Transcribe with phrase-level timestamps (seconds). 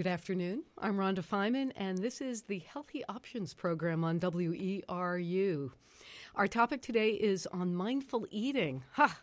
[0.00, 0.62] Good afternoon.
[0.78, 5.72] I'm Rhonda Feiman, and this is the Healthy Options program on WERU.
[6.34, 8.82] Our topic today is on mindful eating.
[8.92, 9.20] Ha!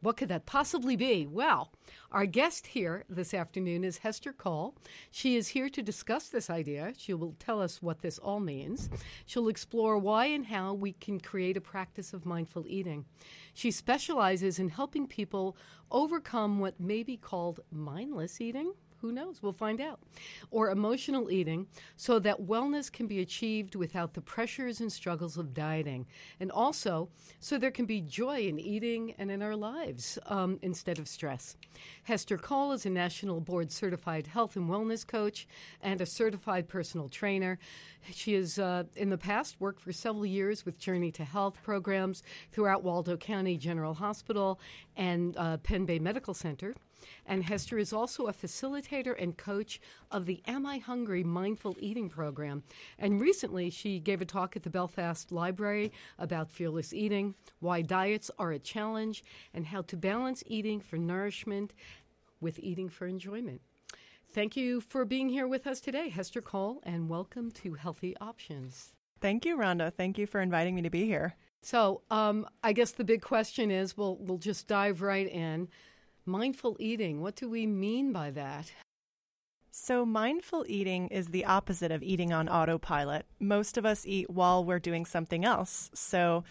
[0.00, 1.26] What could that possibly be?
[1.26, 1.70] Well,
[2.10, 4.74] our guest here this afternoon is Hester Cole.
[5.10, 6.94] She is here to discuss this idea.
[6.96, 8.88] She will tell us what this all means.
[9.26, 13.04] She'll explore why and how we can create a practice of mindful eating.
[13.52, 15.58] She specializes in helping people
[15.90, 19.42] overcome what may be called mindless eating who knows?
[19.42, 20.00] We'll find out.
[20.50, 21.66] Or emotional eating,
[21.96, 26.06] so that wellness can be achieved without the pressures and struggles of dieting.
[26.40, 27.08] And also,
[27.40, 31.56] so there can be joy in eating and in our lives um, instead of stress.
[32.04, 35.46] Hester Cole is a national board certified health and wellness coach
[35.80, 37.58] and a certified personal trainer.
[38.12, 42.22] She has, uh, in the past, worked for several years with Journey to Health programs
[42.52, 44.60] throughout Waldo County General Hospital
[44.96, 46.74] and uh, Pen Bay Medical Center.
[47.26, 52.08] And Hester is also a facilitator and coach of the Am I Hungry Mindful Eating
[52.08, 52.62] program.
[52.98, 58.30] And recently, she gave a talk at the Belfast Library about fearless eating, why diets
[58.38, 61.72] are a challenge, and how to balance eating for nourishment
[62.40, 63.60] with eating for enjoyment.
[64.30, 68.92] Thank you for being here with us today, Hester Cole, and welcome to Healthy Options.
[69.20, 69.92] Thank you, Rhonda.
[69.92, 71.34] Thank you for inviting me to be here.
[71.62, 75.68] So, um, I guess the big question is we'll, we'll just dive right in.
[76.28, 78.72] Mindful eating, what do we mean by that?
[79.70, 83.26] So, mindful eating is the opposite of eating on autopilot.
[83.38, 85.88] Most of us eat while we're doing something else.
[85.94, 86.42] So,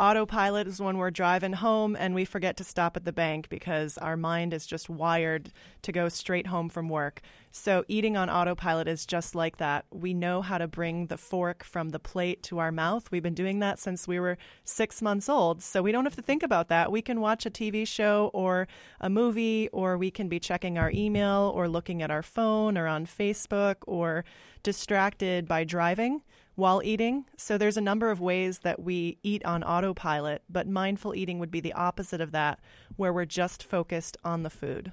[0.00, 3.98] autopilot is when we're driving home and we forget to stop at the bank because
[3.98, 7.20] our mind is just wired to go straight home from work.
[7.50, 9.84] So, eating on autopilot is just like that.
[9.90, 13.10] We know how to bring the fork from the plate to our mouth.
[13.10, 15.62] We've been doing that since we were six months old.
[15.62, 16.90] So, we don't have to think about that.
[16.90, 18.68] We can watch a TV show or
[19.00, 22.86] a movie, or we can be checking our email or looking at our phone or
[22.86, 24.24] on Facebook or
[24.62, 26.22] distracted by driving
[26.54, 27.24] while eating.
[27.36, 31.50] So there's a number of ways that we eat on autopilot, but mindful eating would
[31.50, 32.60] be the opposite of that,
[32.96, 34.92] where we're just focused on the food.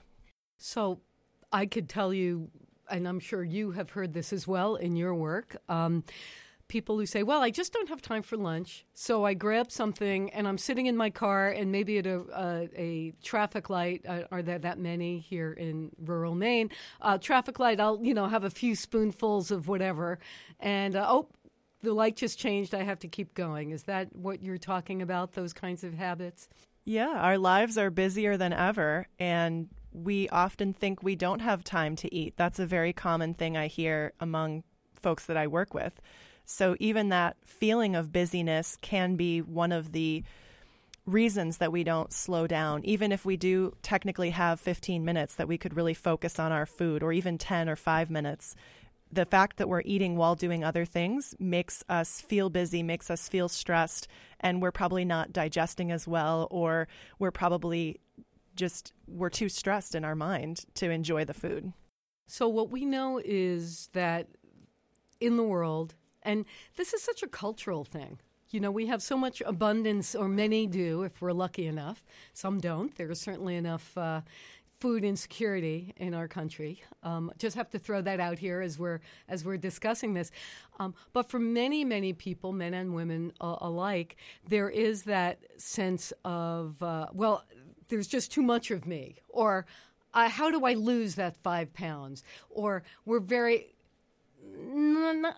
[0.57, 1.01] So
[1.51, 2.49] I could tell you,
[2.89, 5.57] and I'm sure you have heard this as well in your work.
[5.67, 6.03] Um,
[6.69, 8.85] people who say, Well, I just don't have time for lunch.
[8.93, 12.69] So I grab something and I'm sitting in my car and maybe at a, a,
[12.75, 16.69] a traffic light, uh, are there that many here in rural Maine?
[17.01, 20.19] Uh, traffic light, I'll, you know, have a few spoonfuls of whatever.
[20.59, 21.27] And, uh, oh,
[21.81, 22.75] the light just changed.
[22.75, 23.71] I have to keep going.
[23.71, 26.49] Is that what you're talking about, those kinds of habits?
[26.85, 29.07] Yeah, our lives are busier than ever.
[29.19, 32.35] And we often think we don't have time to eat.
[32.37, 34.63] That's a very common thing I hear among
[35.01, 35.99] folks that I work with.
[36.45, 40.23] So even that feeling of busyness can be one of the
[41.05, 45.47] reasons that we don't slow down, even if we do technically have 15 minutes that
[45.47, 48.55] we could really focus on our food, or even 10 or 5 minutes
[49.11, 53.27] the fact that we're eating while doing other things makes us feel busy, makes us
[53.27, 54.07] feel stressed,
[54.39, 56.87] and we're probably not digesting as well, or
[57.17, 57.99] we're probably
[58.55, 61.73] just we're too stressed in our mind to enjoy the food.
[62.27, 64.27] So what we know is that
[65.19, 68.19] in the world, and this is such a cultural thing.
[68.51, 72.03] You know, we have so much abundance, or many do, if we're lucky enough.
[72.33, 72.95] Some don't.
[72.95, 74.21] There's certainly enough uh,
[74.79, 76.81] food insecurity in our country.
[77.03, 80.31] Um, just have to throw that out here as we're as we're discussing this.
[80.79, 84.15] Um, but for many, many people, men and women uh, alike,
[84.47, 87.43] there is that sense of uh, well,
[87.89, 89.65] there's just too much of me, or
[90.13, 92.23] uh, how do I lose that five pounds?
[92.49, 93.75] Or we're very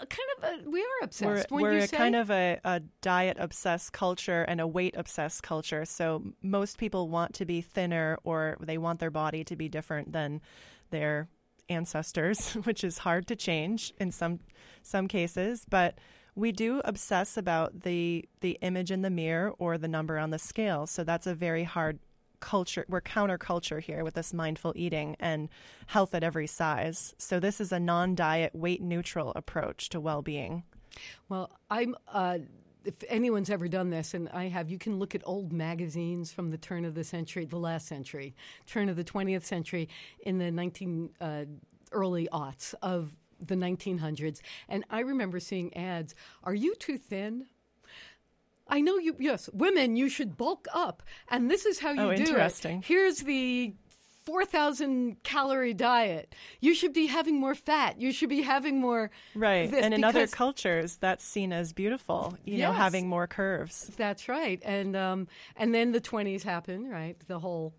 [0.09, 1.51] kind of a, we are obsessed.
[1.51, 1.97] We're, we're say?
[1.97, 5.85] kind of a, a diet obsessed culture and a weight obsessed culture.
[5.85, 10.11] So most people want to be thinner or they want their body to be different
[10.11, 10.41] than
[10.89, 11.27] their
[11.69, 14.39] ancestors, which is hard to change in some
[14.81, 15.65] some cases.
[15.69, 15.97] But
[16.35, 20.39] we do obsess about the the image in the mirror or the number on the
[20.39, 20.87] scale.
[20.87, 21.99] So that's a very hard
[22.41, 25.49] culture we're counterculture here with this mindful eating and
[25.87, 30.63] health at every size so this is a non-diet weight neutral approach to well-being
[31.29, 32.37] well i'm uh,
[32.83, 36.49] if anyone's ever done this, and I have, you can look at old magazines from
[36.49, 38.35] the turn of the century, the last century,
[38.65, 39.87] turn of the 20th century,
[40.25, 41.45] in the 19 uh,
[41.91, 44.41] early aughts of the 1900s.
[44.69, 47.45] And I remember seeing ads Are you too thin?
[48.71, 51.03] I know you, yes, women, you should bulk up.
[51.27, 52.79] And this is how you oh, do interesting.
[52.79, 52.85] it.
[52.85, 53.73] Here's the
[54.25, 56.33] 4,000 calorie diet.
[56.61, 57.99] You should be having more fat.
[57.99, 59.11] You should be having more.
[59.35, 59.71] Right.
[59.73, 63.91] and in other cultures, that's seen as beautiful, you yes, know, having more curves.
[63.97, 64.61] That's right.
[64.63, 65.27] And, um,
[65.57, 67.17] and then the 20s happened, right?
[67.27, 67.73] The whole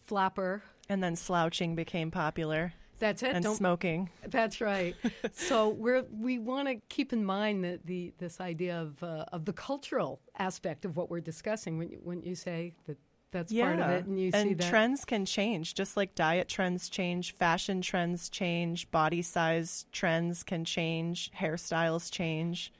[0.00, 0.62] flapper.
[0.90, 2.74] And then slouching became popular.
[2.98, 3.34] That's it.
[3.34, 4.10] and Don't smoking.
[4.28, 4.94] That's right.
[5.32, 9.44] so we're we want to keep in mind that the this idea of uh, of
[9.44, 12.98] the cultural aspect of what we're discussing when you, when you say that
[13.30, 16.88] that's part of it, and you see that trends can change, just like diet trends
[16.88, 22.72] change, fashion trends change, body size trends can change, hairstyles change.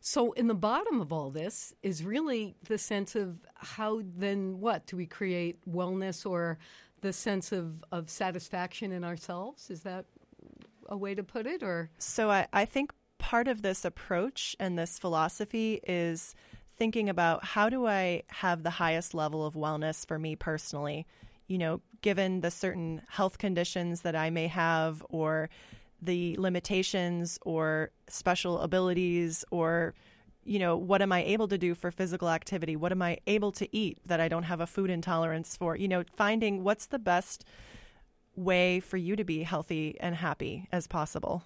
[0.00, 4.86] So, in the bottom of all this is really the sense of how then what
[4.86, 6.58] do we create wellness or
[7.00, 9.70] the sense of, of satisfaction in ourselves?
[9.70, 10.06] Is that
[10.88, 11.62] a way to put it?
[11.62, 16.34] Or so I, I think part of this approach and this philosophy is
[16.76, 21.06] thinking about how do I have the highest level of wellness for me personally?
[21.46, 25.50] You know, given the certain health conditions that I may have or
[26.00, 29.94] the limitations or special abilities or
[30.48, 32.76] you know what am i able to do for physical activity?
[32.76, 35.76] What am i able to eat that i don't have a food intolerance for?
[35.76, 37.44] You know finding what's the best
[38.34, 41.44] way for you to be healthy and happy as possible.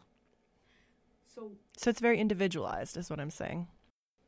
[1.35, 3.67] So so it's very individualized is what i'm saying.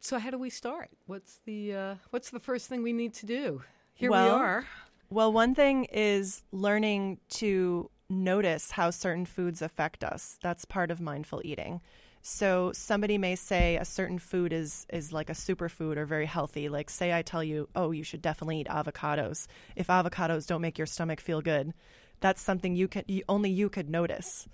[0.01, 0.91] So how do we start?
[1.07, 3.63] What's the uh, what's the first thing we need to do?
[3.95, 4.67] Here well, we are.
[5.09, 10.37] well one thing is learning to notice how certain foods affect us.
[10.43, 11.81] That's part of mindful eating.
[12.27, 16.71] So somebody may say a certain food is is like a superfood or very healthy.
[16.71, 20.79] Like say I tell you, "Oh, you should definitely eat avocados." If avocados don't make
[20.79, 21.75] your stomach feel good,
[22.21, 24.49] that's something you can you, only you could notice.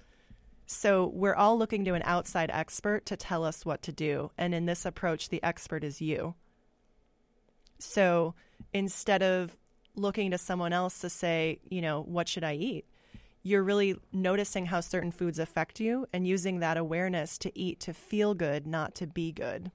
[0.66, 4.52] So we're all looking to an outside expert to tell us what to do, and
[4.52, 6.34] in this approach the expert is you.
[7.78, 8.34] So
[8.72, 9.56] instead of
[9.94, 12.84] looking to someone else to say, you know, what should I eat?
[13.42, 17.94] You're really noticing how certain foods affect you and using that awareness to eat to
[17.94, 19.70] feel good, not to be good.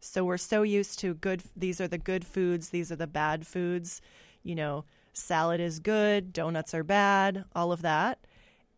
[0.00, 3.46] So we're so used to good, these are the good foods, these are the bad
[3.46, 4.00] foods.
[4.42, 8.26] You know, salad is good, donuts are bad, all of that.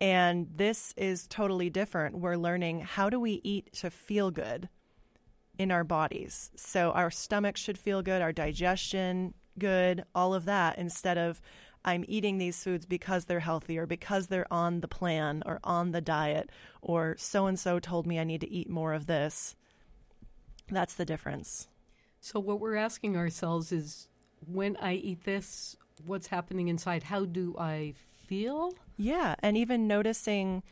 [0.01, 2.17] And this is totally different.
[2.17, 4.69] We're learning how do we eat to feel good
[5.57, 6.51] in our bodies.
[6.55, 11.41] So our stomach should feel good, our digestion good, all of that, instead of
[11.85, 15.91] I'm eating these foods because they're healthy or because they're on the plan or on
[15.91, 16.49] the diet
[16.81, 19.55] or so and so told me I need to eat more of this.
[20.69, 21.67] That's the difference.
[22.19, 24.09] So, what we're asking ourselves is
[24.45, 27.03] when I eat this, what's happening inside?
[27.03, 27.93] How do I
[28.27, 28.73] feel?
[28.97, 29.35] Yeah.
[29.39, 30.63] And even noticing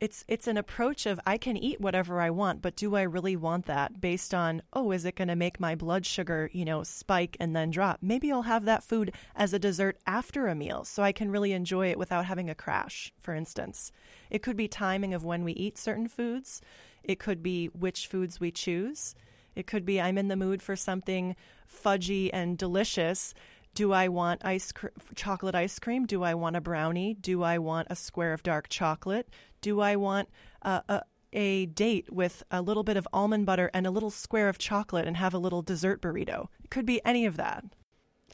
[0.00, 3.36] it's it's an approach of I can eat whatever I want, but do I really
[3.36, 6.82] want that based on, oh, is it going to make my blood sugar, you know,
[6.82, 7.98] spike and then drop?
[8.00, 11.52] Maybe I'll have that food as a dessert after a meal so I can really
[11.52, 13.92] enjoy it without having a crash, for instance.
[14.30, 16.62] It could be timing of when we eat certain foods.
[17.04, 19.14] It could be which foods we choose.
[19.54, 21.36] It could be I'm in the mood for something
[21.68, 23.34] fudgy and delicious
[23.74, 26.06] do I want ice cr- chocolate ice cream?
[26.06, 27.14] Do I want a brownie?
[27.14, 29.28] Do I want a square of dark chocolate?
[29.60, 30.28] Do I want
[30.62, 31.02] uh, a
[31.32, 35.06] a date with a little bit of almond butter and a little square of chocolate
[35.06, 36.48] and have a little dessert burrito?
[36.64, 37.64] It could be any of that.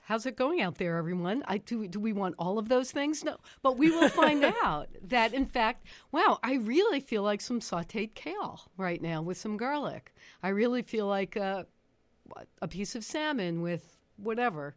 [0.04, 1.42] How's it going out there, everyone?
[1.48, 3.24] I, do, do we want all of those things?
[3.24, 3.38] No.
[3.60, 8.14] But we will find out that, in fact, wow, I really feel like some sauteed
[8.14, 10.14] kale right now with some garlic.
[10.44, 11.64] I really feel like uh,
[12.62, 14.76] a piece of salmon with whatever.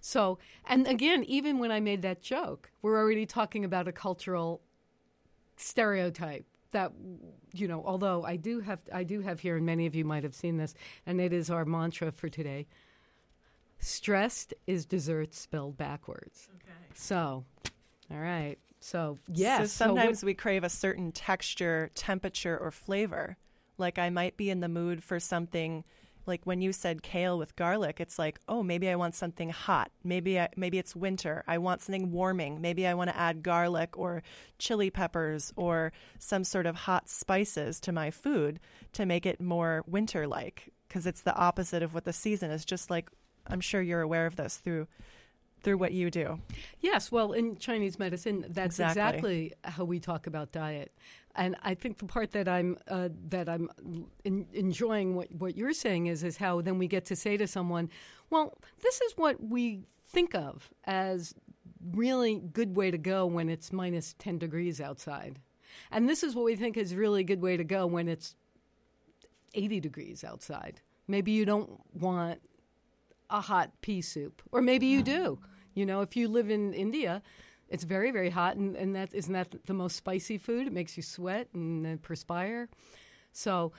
[0.00, 4.62] So, and again, even when I made that joke, we're already talking about a cultural
[5.56, 6.92] stereotype that
[7.52, 10.22] you know although i do have i do have here and many of you might
[10.22, 10.74] have seen this
[11.04, 12.66] and it is our mantra for today.
[13.78, 16.48] Stressed is dessert spelled backwards.
[16.56, 16.76] Okay.
[16.94, 17.44] So
[18.10, 18.56] all right.
[18.80, 23.36] So yes so sometimes so we crave a certain texture temperature or flavor.
[23.78, 25.84] Like i might be in the mood for something
[26.26, 29.90] like when you said kale with garlic, it's like, oh, maybe I want something hot.
[30.04, 31.44] Maybe I, maybe it's winter.
[31.46, 32.60] I want something warming.
[32.60, 34.22] Maybe I want to add garlic or
[34.58, 38.60] chili peppers or some sort of hot spices to my food
[38.92, 42.64] to make it more winter like because it's the opposite of what the season is.
[42.64, 43.08] Just like
[43.46, 44.86] I'm sure you're aware of this through
[45.62, 46.40] through what you do.
[46.80, 50.92] Yes, well, in Chinese medicine, that's exactly, exactly how we talk about diet.
[51.36, 53.70] And I think the part that I'm uh, that I'm
[54.24, 57.46] in, enjoying what, what you're saying is is how then we get to say to
[57.46, 57.88] someone,
[58.30, 61.34] well, this is what we think of as
[61.92, 65.38] really good way to go when it's minus 10 degrees outside.
[65.92, 68.34] And this is what we think is really good way to go when it's
[69.54, 70.80] 80 degrees outside.
[71.06, 72.40] Maybe you don't want
[73.30, 75.38] a hot pea soup, or maybe you do.
[75.74, 77.22] You know, if you live in India,
[77.68, 80.66] it's very, very hot, and, and that isn't that the most spicy food?
[80.66, 82.68] It makes you sweat and perspire.
[83.32, 83.72] So,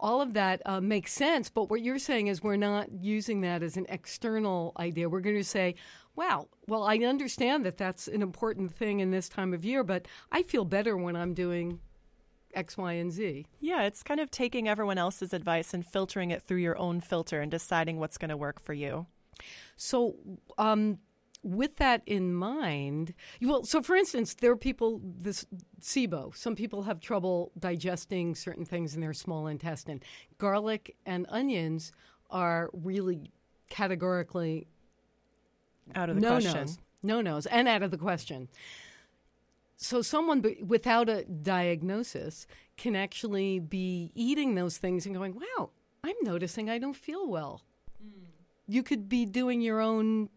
[0.00, 1.50] all of that uh, makes sense.
[1.50, 5.08] But what you're saying is we're not using that as an external idea.
[5.08, 5.74] We're going to say,
[6.14, 10.06] wow, well, I understand that that's an important thing in this time of year, but
[10.30, 11.80] I feel better when I'm doing
[12.54, 13.46] X, Y, and Z.
[13.60, 17.40] Yeah, it's kind of taking everyone else's advice and filtering it through your own filter
[17.40, 19.06] and deciding what's going to work for you.
[19.76, 20.16] So,
[20.56, 20.98] um,
[21.42, 25.46] with that in mind, well, so for instance, there are people, this
[25.80, 30.02] SIBO, some people have trouble digesting certain things in their small intestine.
[30.38, 31.92] Garlic and onions
[32.30, 33.30] are really
[33.70, 34.66] categorically
[35.94, 36.60] out of the no question.
[36.60, 38.48] Nos, no nos, and out of the question.
[39.80, 45.70] So, someone b- without a diagnosis can actually be eating those things and going, wow,
[46.02, 47.62] I'm noticing I don't feel well.
[48.04, 48.26] Mm.
[48.66, 50.30] You could be doing your own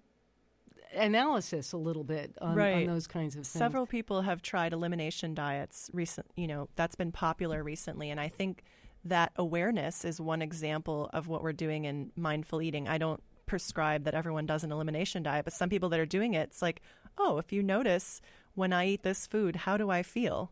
[0.93, 2.75] analysis a little bit on, right.
[2.75, 3.47] on those kinds of things.
[3.47, 8.27] Several people have tried elimination diets recent, you know, that's been popular recently and I
[8.27, 8.63] think
[9.05, 12.87] that awareness is one example of what we're doing in mindful eating.
[12.87, 16.35] I don't prescribe that everyone does an elimination diet, but some people that are doing
[16.35, 16.81] it, it's like,
[17.17, 18.21] oh, if you notice
[18.55, 20.51] when I eat this food, how do I feel?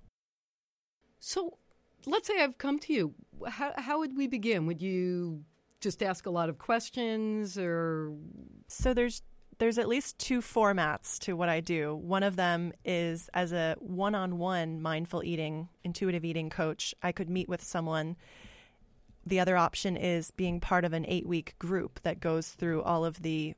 [1.20, 1.58] So
[2.06, 3.14] let's say I've come to you.
[3.48, 4.66] How, how would we begin?
[4.66, 5.44] Would you
[5.80, 8.14] just ask a lot of questions or
[8.68, 9.22] so there's
[9.60, 11.94] there's at least two formats to what I do.
[11.94, 17.12] One of them is as a one on one mindful eating, intuitive eating coach, I
[17.12, 18.16] could meet with someone.
[19.26, 23.04] The other option is being part of an eight week group that goes through all
[23.04, 23.54] of the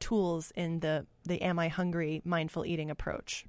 [0.00, 3.46] tools in the, the Am I Hungry mindful eating approach.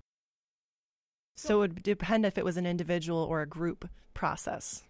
[1.36, 4.84] So it would depend if it was an individual or a group process.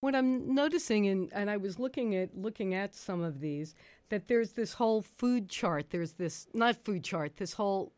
[0.00, 3.74] What I'm noticing, and, and I was looking at looking at some of these,
[4.10, 5.86] that there's this whole food chart.
[5.90, 7.36] There's this not food chart.
[7.36, 7.92] This whole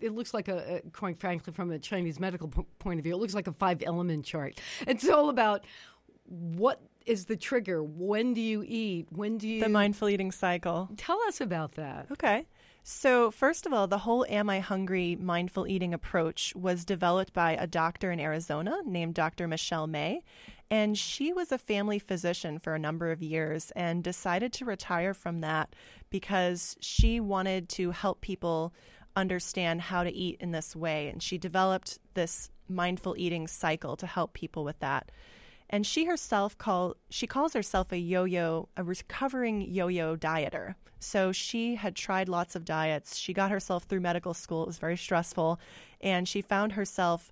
[0.00, 3.14] it looks like a, a quite frankly from a Chinese medical p- point of view,
[3.14, 4.60] it looks like a five element chart.
[4.86, 5.64] It's all about
[6.24, 7.82] what is the trigger.
[7.82, 9.08] When do you eat?
[9.10, 10.88] When do you the mindful eating cycle?
[10.96, 12.06] Tell us about that.
[12.12, 12.46] Okay.
[12.82, 17.52] So, first of all, the whole Am I Hungry mindful eating approach was developed by
[17.52, 19.46] a doctor in Arizona named Dr.
[19.46, 20.22] Michelle May.
[20.70, 25.14] And she was a family physician for a number of years and decided to retire
[25.14, 25.74] from that
[26.10, 28.72] because she wanted to help people
[29.16, 31.08] understand how to eat in this way.
[31.08, 35.10] And she developed this mindful eating cycle to help people with that.
[35.72, 40.74] And she herself call she calls herself a yo-yo, a recovering yo-yo dieter.
[40.98, 43.16] So she had tried lots of diets.
[43.16, 44.64] She got herself through medical school.
[44.64, 45.58] It was very stressful,
[46.00, 47.30] and she found herself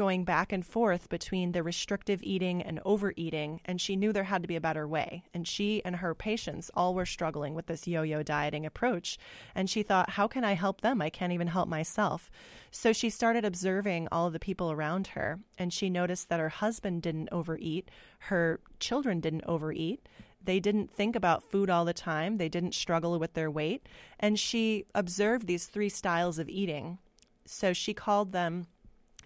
[0.00, 4.40] going back and forth between the restrictive eating and overeating, and she knew there had
[4.40, 5.22] to be a better way.
[5.34, 9.18] And she and her patients all were struggling with this yo yo dieting approach.
[9.54, 11.02] And she thought, how can I help them?
[11.02, 12.30] I can't even help myself.
[12.70, 16.48] So she started observing all of the people around her, and she noticed that her
[16.48, 17.90] husband didn't overeat,
[18.30, 20.08] her children didn't overeat.
[20.42, 22.38] They didn't think about food all the time.
[22.38, 23.86] They didn't struggle with their weight.
[24.18, 26.96] And she observed these three styles of eating.
[27.44, 28.66] So she called them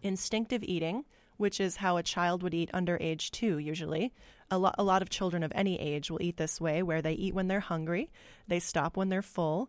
[0.04, 1.04] instinctive eating,
[1.36, 4.12] which is how a child would eat under age two, usually.
[4.50, 7.14] A, lo- a lot of children of any age will eat this way, where they
[7.14, 8.10] eat when they're hungry,
[8.46, 9.68] they stop when they're full,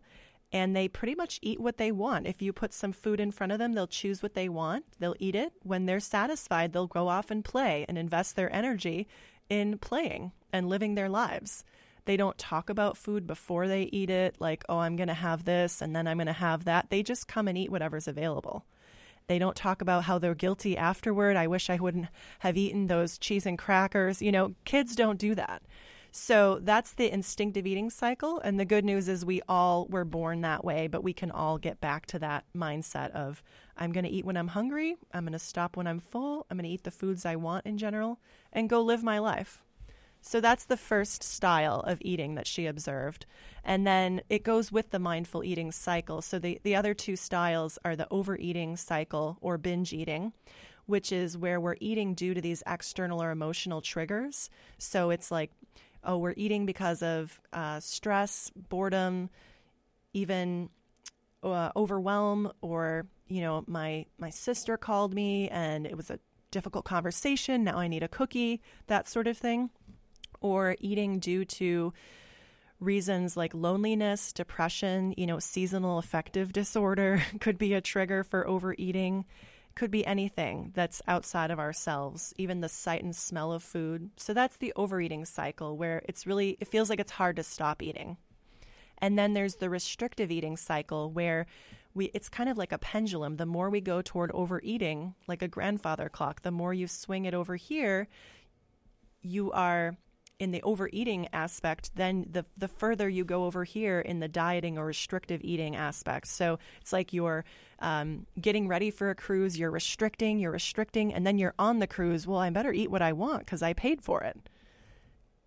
[0.52, 2.26] and they pretty much eat what they want.
[2.26, 5.16] If you put some food in front of them, they'll choose what they want, they'll
[5.18, 5.52] eat it.
[5.64, 9.08] When they're satisfied, they'll go off and play and invest their energy
[9.48, 11.64] in playing and living their lives.
[12.04, 15.44] They don't talk about food before they eat it, like, oh, I'm going to have
[15.44, 16.90] this and then I'm going to have that.
[16.90, 18.64] They just come and eat whatever's available.
[19.28, 21.36] They don't talk about how they're guilty afterward.
[21.36, 22.06] I wish I wouldn't
[22.40, 24.22] have eaten those cheese and crackers.
[24.22, 25.62] You know, kids don't do that.
[26.12, 28.38] So that's the instinctive eating cycle.
[28.38, 31.58] And the good news is we all were born that way, but we can all
[31.58, 33.42] get back to that mindset of
[33.76, 34.94] I'm going to eat when I'm hungry.
[35.12, 36.46] I'm going to stop when I'm full.
[36.48, 38.20] I'm going to eat the foods I want in general
[38.52, 39.60] and go live my life.
[40.26, 43.26] So that's the first style of eating that she observed.
[43.62, 46.20] And then it goes with the mindful eating cycle.
[46.20, 50.32] So the, the other two styles are the overeating cycle or binge eating,
[50.86, 54.50] which is where we're eating due to these external or emotional triggers.
[54.78, 55.52] So it's like,
[56.02, 59.30] oh, we're eating because of uh, stress, boredom,
[60.12, 60.70] even
[61.44, 66.18] uh, overwhelm, or you know, my my sister called me and it was a
[66.50, 67.62] difficult conversation.
[67.62, 69.70] Now I need a cookie, that sort of thing
[70.40, 71.92] or eating due to
[72.80, 79.24] reasons like loneliness, depression, you know, seasonal affective disorder could be a trigger for overeating.
[79.74, 84.10] Could be anything that's outside of ourselves, even the sight and smell of food.
[84.16, 87.82] So that's the overeating cycle where it's really, it feels like it's hard to stop
[87.82, 88.16] eating.
[88.98, 91.46] And then there's the restrictive eating cycle where
[91.92, 93.36] we, it's kind of like a pendulum.
[93.36, 97.34] The more we go toward overeating, like a grandfather clock, the more you swing it
[97.34, 98.08] over here,
[99.20, 99.96] you are
[100.38, 104.76] in the overeating aspect, then the the further you go over here in the dieting
[104.76, 106.28] or restrictive eating aspect.
[106.28, 107.44] So it's like you're
[107.78, 111.86] um, getting ready for a cruise, you're restricting, you're restricting, and then you're on the
[111.86, 112.26] cruise.
[112.26, 114.36] Well, I better eat what I want because I paid for it.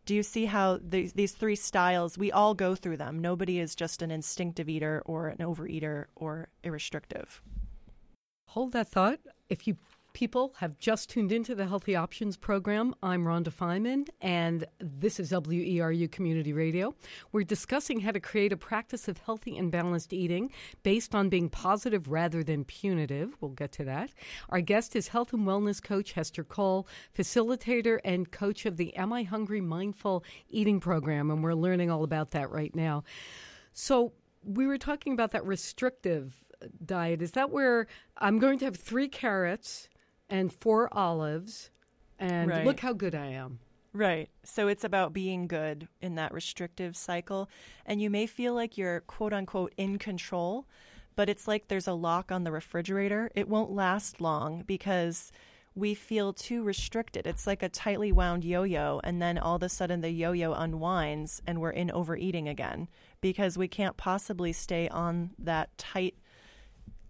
[0.05, 3.19] Do you see how these, these three styles, we all go through them?
[3.19, 7.43] Nobody is just an instinctive eater or an overeater or a restrictive.
[8.47, 9.19] Hold that thought.
[9.49, 9.77] If you
[10.13, 12.95] people have just tuned into the Healthy Options program.
[13.03, 16.95] I'm Rhonda Feiman, and this is WERU Community Radio.
[17.31, 20.51] We're discussing how to create a practice of healthy and balanced eating
[20.83, 23.35] based on being positive rather than punitive.
[23.39, 24.11] We'll get to that.
[24.49, 26.87] Our guest is health and wellness coach Hester Cole,
[27.17, 32.03] facilitator and coach of the Am I Hungry Mindful Eating program, and we're learning all
[32.03, 33.03] about that right now.
[33.73, 36.43] So, we were talking about that restrictive
[36.85, 37.21] diet.
[37.21, 37.87] Is that where
[38.17, 39.89] I'm going to have three carrots
[40.29, 41.71] and four olives,
[42.17, 42.65] and Right.
[42.65, 43.59] look how good I am.
[43.91, 44.29] Right.
[44.43, 47.49] So it's about being good in that restrictive cycle.
[47.85, 50.67] And you may feel like you're quote unquote in control,
[51.15, 53.31] but it's like there's a lock on the refrigerator.
[53.33, 55.31] It won't last long because
[55.73, 57.25] we feel too restricted.
[57.25, 60.33] It's like a tightly wound yo yo, and then all of a sudden the yo
[60.33, 62.89] yo unwinds and we're in overeating again
[63.21, 66.15] because we can't possibly stay on that tight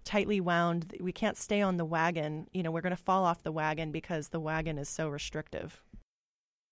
[0.10, 3.44] tightly wound we can't stay on the wagon you know we're going to fall off
[3.44, 5.84] the wagon because the wagon is so restrictive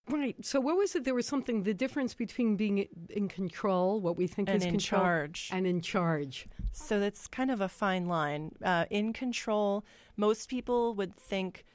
[0.10, 0.38] Right.
[0.46, 1.04] So, what was it?
[1.04, 4.72] There was something, the difference between being in control, what we think and is in
[4.72, 6.48] control, charge and in charge.
[6.72, 8.54] So that's kind of a fine line.
[8.64, 9.84] Uh, in control,
[10.16, 11.66] most people would think,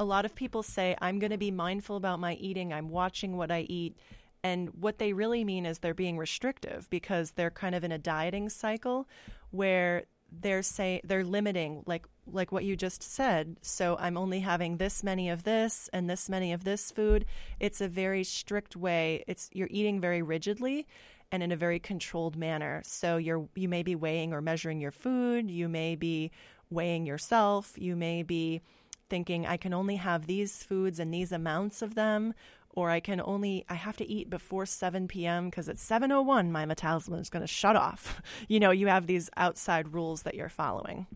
[0.00, 3.36] a lot of people say, I'm going to be mindful about my eating, I'm watching
[3.36, 3.96] what I eat.
[4.42, 7.98] And what they really mean is they're being restrictive because they're kind of in a
[7.98, 9.08] dieting cycle
[9.50, 13.56] where they're say they're limiting like like what you just said.
[13.62, 17.24] So i'm only having this many of this and this many of this food.
[17.60, 19.24] It's a very strict way.
[19.26, 20.86] It's you're eating very rigidly
[21.32, 22.82] and in a very controlled manner.
[22.84, 25.50] So you're you may be weighing or measuring your food.
[25.50, 26.30] You may be
[26.70, 27.74] weighing yourself.
[27.76, 28.60] You may be
[29.08, 32.34] thinking i can only have these foods and these amounts of them
[32.76, 36.64] or i can only i have to eat before 7 p.m because at 7.01 my
[36.64, 38.22] metabolism is going to shut off.
[38.48, 41.06] You know you have these outside rules that you're following.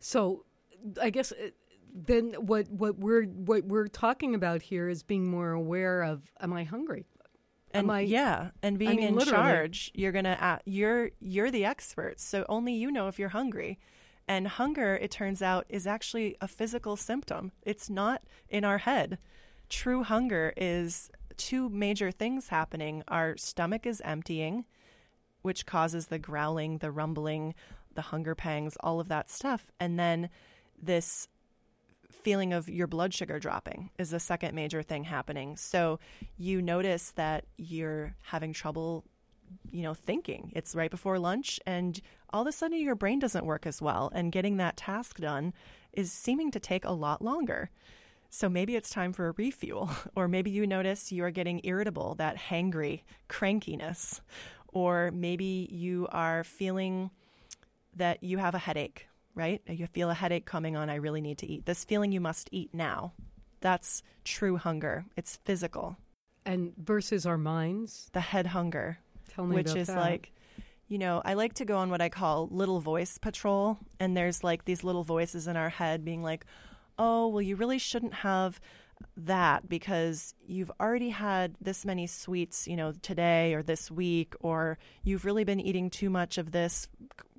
[0.00, 0.44] So,
[1.00, 1.50] I guess uh,
[1.92, 6.52] then what, what, we're, what we're talking about here is being more aware of Am
[6.52, 7.04] I hungry?
[7.72, 9.44] and Am I- yeah and being mean, in literally.
[9.44, 13.78] charge you're gonna uh, you're you're the expert so only you know if you're hungry.
[14.26, 17.52] And hunger it turns out is actually a physical symptom.
[17.62, 19.18] It's not in our head
[19.68, 24.64] true hunger is two major things happening our stomach is emptying
[25.42, 27.54] which causes the growling the rumbling
[27.94, 30.28] the hunger pangs all of that stuff and then
[30.80, 31.28] this
[32.28, 35.56] feeling of your blood sugar dropping is the second major thing happening.
[35.56, 35.98] So
[36.36, 39.04] you notice that you're having trouble,
[39.70, 40.52] you know, thinking.
[40.54, 42.00] It's right before lunch and
[42.30, 45.54] all of a sudden your brain doesn't work as well and getting that task done
[45.92, 47.70] is seeming to take a lot longer.
[48.30, 52.14] So maybe it's time for a refuel or maybe you notice you are getting irritable,
[52.16, 54.20] that hangry crankiness,
[54.68, 57.10] or maybe you are feeling
[57.96, 59.62] that you have a headache right?
[59.68, 60.90] You feel a headache coming on.
[60.90, 61.64] I really need to eat.
[61.64, 63.12] This feeling you must eat now.
[63.60, 65.06] That's true hunger.
[65.16, 65.96] It's physical.
[66.44, 68.10] And versus our minds.
[68.12, 69.96] The head hunger, Tell me which is that.
[69.96, 70.32] like,
[70.88, 73.78] you know, I like to go on what I call little voice patrol.
[74.00, 76.44] And there's like these little voices in our head being like,
[76.98, 78.60] oh, well, you really shouldn't have
[79.16, 84.78] that because you've already had this many sweets, you know, today or this week, or
[85.04, 86.88] you've really been eating too much of this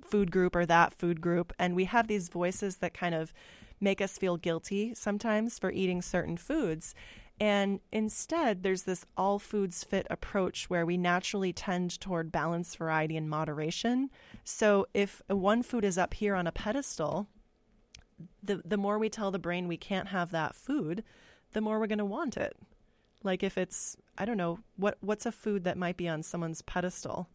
[0.02, 1.52] food group or that food group.
[1.58, 3.32] And we have these voices that kind of
[3.80, 6.94] make us feel guilty sometimes for eating certain foods.
[7.40, 13.16] And instead, there's this all foods fit approach where we naturally tend toward balance, variety,
[13.16, 14.10] and moderation.
[14.44, 17.28] So if one food is up here on a pedestal,
[18.42, 21.04] the, the more we tell the brain we can't have that food,
[21.52, 22.56] the more we're going to want it.
[23.22, 26.62] Like if it's, I don't know, what what's a food that might be on someone's
[26.62, 27.28] pedestal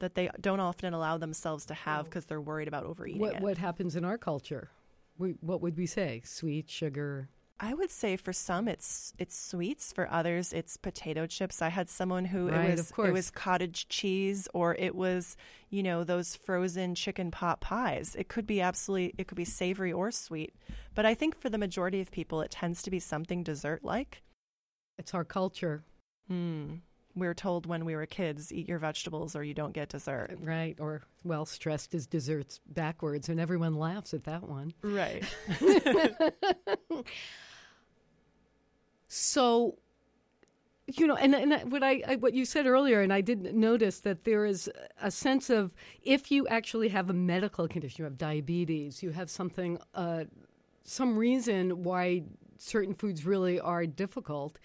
[0.00, 3.42] that they don't often allow themselves to have because they're worried about overeating what, it?
[3.42, 4.70] what happens in our culture?
[5.18, 6.22] We, what would we say?
[6.24, 7.28] Sweet, sugar.
[7.60, 11.60] I would say for some it's it's sweets, for others it's potato chips.
[11.60, 15.36] I had someone who Right, it was it was cottage cheese or it was,
[15.70, 18.14] you know, those frozen chicken pot pies.
[18.18, 20.54] It could be absolutely it could be savory or sweet.
[20.94, 24.22] But I think for the majority of people it tends to be something dessert like.
[24.98, 25.82] It's our culture,
[26.28, 26.74] Hmm.
[27.14, 30.36] We were told when we were kids, eat your vegetables or you don't get dessert.
[30.40, 30.76] right?
[30.78, 34.72] Or, well, stressed is desserts backwards, and everyone laughs at that one.
[34.82, 35.24] Right.
[39.08, 39.78] So,
[40.86, 44.00] you know, and, and what I, I, what you said earlier, and I did notice
[44.00, 48.18] that there is a sense of if you actually have a medical condition, you have
[48.18, 50.24] diabetes, you have something, uh,
[50.84, 52.22] some reason why
[52.58, 54.58] certain foods really are difficult,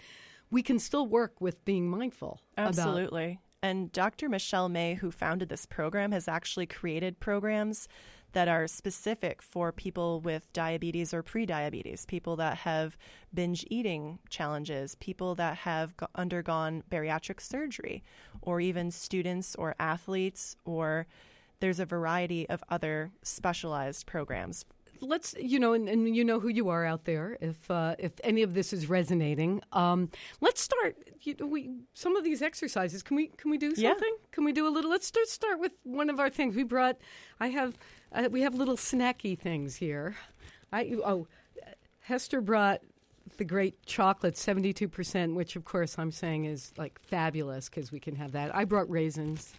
[0.50, 2.40] we can still work with being mindful.
[2.56, 3.40] Absolutely.
[3.62, 4.28] And Dr.
[4.28, 7.88] Michelle May, who founded this program, has actually created programs
[8.34, 12.96] that are specific for people with diabetes or prediabetes, people that have
[13.32, 18.04] binge eating challenges, people that have undergone bariatric surgery,
[18.42, 21.06] or even students or athletes, or
[21.60, 24.64] there's a variety of other specialized programs
[25.04, 28.12] let's you know and, and, you know who you are out there if uh, if
[28.22, 29.60] any of this is resonating.
[29.72, 33.74] Um, let's start you know, we some of these exercises can we can we do
[33.74, 33.84] something?
[33.84, 34.28] Yeah.
[34.32, 36.54] can we do a little let's start start with one of our things.
[36.54, 36.96] We brought
[37.40, 37.76] i have
[38.12, 40.16] uh, we have little snacky things here.
[40.72, 41.26] I oh
[42.00, 42.80] hester brought
[43.36, 48.14] the great chocolate 72% which of course i'm saying is like fabulous because we can
[48.16, 48.54] have that.
[48.54, 49.54] I brought raisins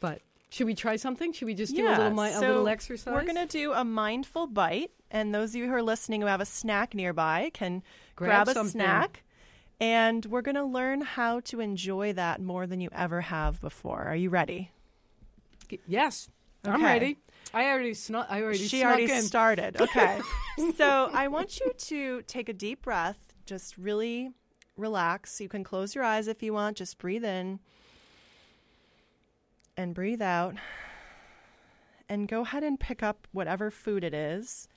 [0.00, 1.32] but should we try something?
[1.32, 3.12] Should we just do yeah, a little mi- so a little exercise?
[3.12, 6.26] We're going to do a mindful bite, and those of you who are listening who
[6.26, 7.82] have a snack nearby can
[8.16, 8.72] grab, grab a something.
[8.72, 9.24] snack.
[9.80, 14.02] And we're going to learn how to enjoy that more than you ever have before.
[14.02, 14.72] Are you ready?
[15.86, 16.28] Yes,
[16.66, 16.74] okay.
[16.74, 17.18] I'm ready.
[17.54, 18.26] I already snuck.
[18.28, 18.66] I already.
[18.66, 19.22] She already in.
[19.22, 19.80] started.
[19.80, 20.18] Okay.
[20.76, 23.18] so I want you to take a deep breath.
[23.46, 24.30] Just really
[24.76, 25.40] relax.
[25.40, 26.78] You can close your eyes if you want.
[26.78, 27.60] Just breathe in
[29.78, 30.56] and breathe out.
[32.08, 34.68] And go ahead and pick up whatever food it is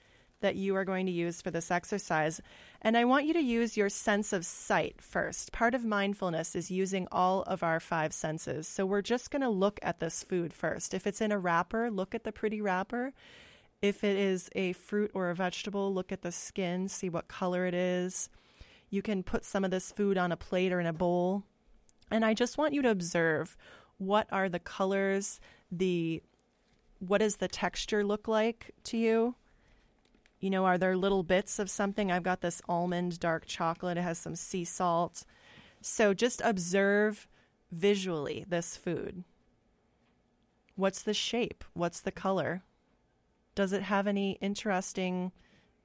[0.41, 2.41] that you are going to use for this exercise.
[2.81, 5.51] And I want you to use your sense of sight first.
[5.51, 8.67] Part of mindfulness is using all of our five senses.
[8.67, 10.93] So we're just going to look at this food first.
[10.93, 13.13] If it's in a wrapper, look at the pretty wrapper.
[13.81, 17.65] If it is a fruit or a vegetable, look at the skin, see what color
[17.65, 18.29] it is.
[18.89, 21.43] You can put some of this food on a plate or in a bowl.
[22.09, 23.55] And I just want you to observe
[24.01, 25.39] what are the colors,
[25.71, 26.23] the
[26.97, 29.35] what does the texture look like to you?
[30.39, 32.11] You know, are there little bits of something?
[32.11, 35.23] I've got this almond dark chocolate, it has some sea salt.
[35.81, 37.27] So just observe
[37.71, 39.23] visually this food.
[40.75, 41.63] What's the shape?
[41.73, 42.63] What's the color?
[43.53, 45.31] Does it have any interesting,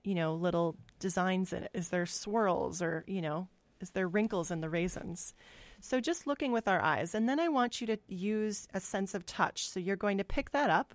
[0.05, 1.71] you know, little designs in it?
[1.75, 3.49] Is there swirls or, you know,
[3.81, 5.35] is there wrinkles in the raisins?
[5.81, 7.15] So just looking with our eyes.
[7.15, 9.69] And then I want you to use a sense of touch.
[9.69, 10.95] So you're going to pick that up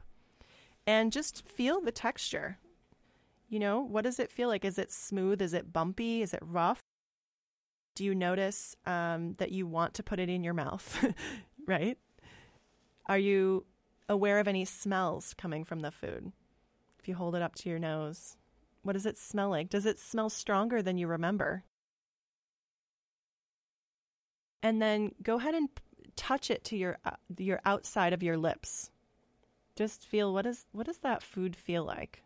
[0.86, 2.58] and just feel the texture.
[3.50, 4.65] You know, what does it feel like?
[4.65, 5.41] Is it smooth?
[5.41, 6.22] Is it bumpy?
[6.22, 6.80] Is it rough?
[7.96, 11.06] Do you notice um, that you want to put it in your mouth?
[11.67, 11.98] right?
[13.08, 13.65] Are you
[14.08, 16.32] aware of any smells coming from the food?
[17.00, 18.38] If you hold it up to your nose,
[18.84, 19.70] what does it smell like?
[19.70, 21.63] Does it smell stronger than you remember?
[24.63, 25.69] And then go ahead and
[26.15, 28.91] touch it to your uh, your outside of your lips.
[29.76, 32.24] Just feel what is what does that food feel like?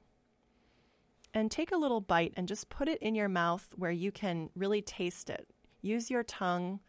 [1.34, 4.50] And take a little bite and just put it in your mouth where you can
[4.56, 5.48] really taste it.
[5.82, 6.80] Use your tongue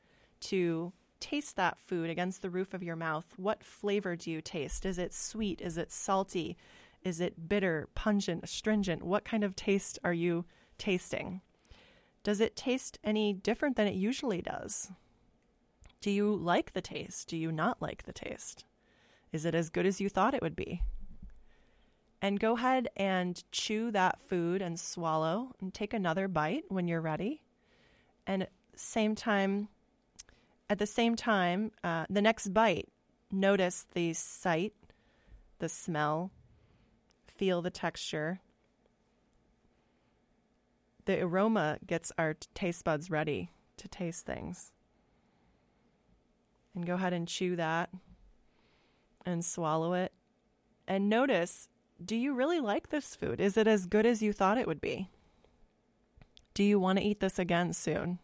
[0.40, 3.26] to taste that food against the roof of your mouth.
[3.36, 4.86] What flavor do you taste?
[4.86, 5.60] Is it sweet?
[5.60, 6.56] Is it salty?
[7.02, 9.02] Is it bitter, pungent, astringent?
[9.02, 10.44] What kind of taste are you
[10.78, 11.40] tasting?
[12.22, 14.90] Does it taste any different than it usually does?
[16.06, 17.26] Do you like the taste?
[17.26, 18.64] Do you not like the taste?
[19.32, 20.80] Is it as good as you thought it would be?
[22.22, 27.00] And go ahead and chew that food and swallow and take another bite when you're
[27.00, 27.42] ready.
[28.24, 29.66] And same time,
[30.70, 32.88] at the same time, uh, the next bite,
[33.32, 34.74] notice the sight,
[35.58, 36.30] the smell,
[37.26, 38.38] feel the texture.
[41.04, 44.70] The aroma gets our taste buds ready to taste things
[46.76, 47.90] and go ahead and chew that
[49.24, 50.12] and swallow it.
[50.86, 51.68] And notice
[52.04, 53.40] do you really like this food?
[53.40, 55.08] Is it as good as you thought it would be?
[56.52, 58.18] Do you want to eat this again soon?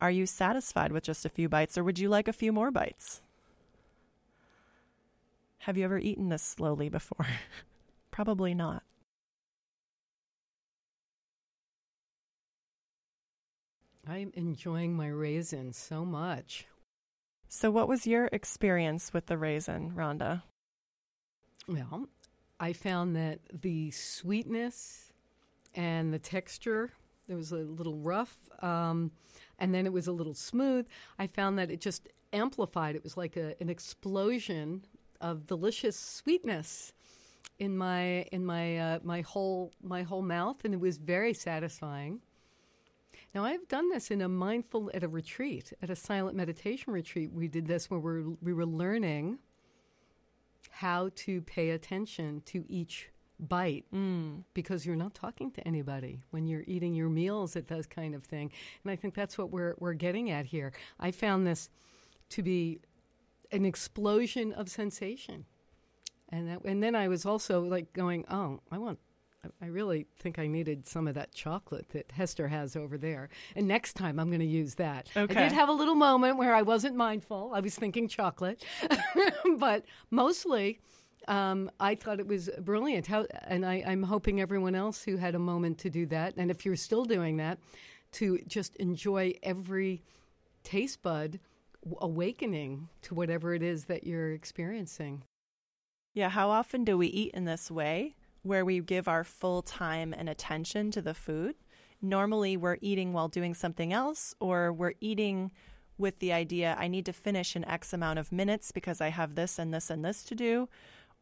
[0.00, 2.70] Are you satisfied with just a few bites, or would you like a few more
[2.70, 3.22] bites?
[5.60, 7.26] Have you ever eaten this slowly before?
[8.10, 8.82] Probably not.
[14.06, 16.66] I'm enjoying my raisins so much.
[17.56, 20.42] So, what was your experience with the raisin, Rhonda?
[21.66, 22.06] Well,
[22.60, 25.10] I found that the sweetness
[25.74, 26.90] and the texture,
[27.26, 29.10] it was a little rough, um,
[29.58, 30.86] and then it was a little smooth.
[31.18, 32.94] I found that it just amplified.
[32.94, 34.84] It was like a, an explosion
[35.22, 36.92] of delicious sweetness
[37.58, 42.20] in my in my uh, my whole my whole mouth, and it was very satisfying.
[43.34, 47.32] Now, I've done this in a mindful, at a retreat, at a silent meditation retreat.
[47.32, 49.38] We did this where we were, we were learning
[50.70, 54.44] how to pay attention to each bite Mm.
[54.54, 58.24] because you're not talking to anybody when you're eating your meals at that kind of
[58.24, 58.50] thing.
[58.82, 60.72] And I think that's what we're, we're getting at here.
[60.98, 61.68] I found this
[62.30, 62.80] to be
[63.52, 65.44] an explosion of sensation.
[66.30, 68.98] And that, and then I was also like going, oh, I want,
[69.62, 73.28] I- really think I needed some of that chocolate that Hester has over there.
[73.54, 75.10] And next time I'm going to use that.
[75.16, 75.34] Okay.
[75.34, 77.52] I did have a little moment where I wasn't mindful.
[77.54, 78.64] I was thinking chocolate,
[79.58, 80.80] but mostly.
[81.28, 83.08] Um, I thought it was brilliant.
[83.08, 86.52] How, and I, I'm hoping everyone else who had a moment to do that, and
[86.52, 87.58] if you're still doing that,
[88.12, 90.02] to just enjoy every
[90.62, 91.40] taste bud
[92.00, 95.22] awakening to whatever it is that you're experiencing.
[96.14, 100.14] Yeah, how often do we eat in this way where we give our full time
[100.16, 101.56] and attention to the food?
[102.00, 105.50] Normally, we're eating while doing something else, or we're eating
[105.98, 109.34] with the idea, I need to finish in X amount of minutes because I have
[109.34, 110.68] this and this and this to do,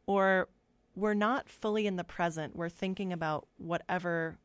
[0.07, 0.49] or
[0.97, 2.57] we're not fully in the present.
[2.57, 4.39] We're thinking about whatever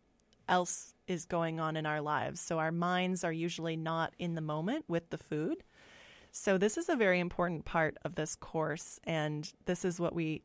[0.47, 2.39] else is going on in our lives.
[2.39, 5.63] So our minds are usually not in the moment with the food.
[6.31, 10.43] So this is a very important part of this course, and this is what we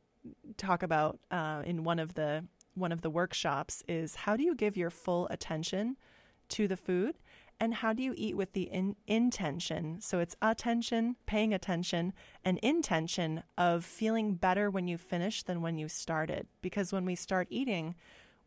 [0.56, 4.54] talk about uh, in one of the one of the workshops is how do you
[4.54, 5.96] give your full attention
[6.48, 7.16] to the food
[7.60, 10.00] and how do you eat with the in- intention?
[10.00, 12.12] So it's attention paying attention
[12.44, 16.48] and intention of feeling better when you finish than when you started.
[16.62, 17.94] Because when we start eating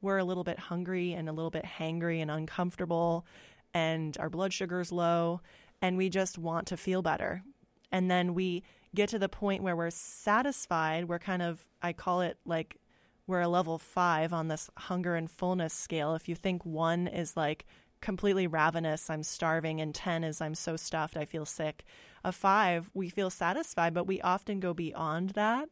[0.01, 3.25] we're a little bit hungry and a little bit hangry and uncomfortable
[3.73, 5.41] and our blood sugar's low
[5.81, 7.43] and we just want to feel better.
[7.91, 8.63] And then we
[8.97, 11.07] get to the point where we're satisfied.
[11.07, 12.81] We're kind of i call it like
[13.27, 16.15] we're a level five on this hunger and fullness scale.
[16.15, 17.65] If you think one is like
[17.99, 21.83] completely ravenous i'm starving and 10 is i'm so stuffed i feel sick
[22.23, 25.69] a five we feel satisfied but we often go beyond that.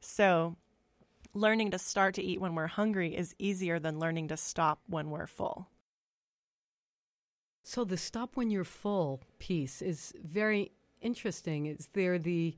[0.00, 0.56] So
[1.34, 5.10] learning to start to eat when we're hungry is easier than learning to stop when
[5.10, 5.68] we're full.
[7.62, 11.66] So the stop when you're full piece is very interesting.
[11.66, 12.56] Is there the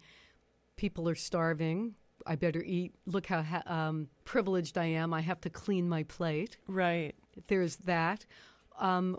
[0.76, 1.94] people are starving?
[2.26, 2.94] I better eat.
[3.06, 5.12] Look how ha- um, privileged I am.
[5.12, 6.56] I have to clean my plate.
[6.68, 7.14] right
[7.48, 8.26] There's that.
[8.78, 9.18] Um,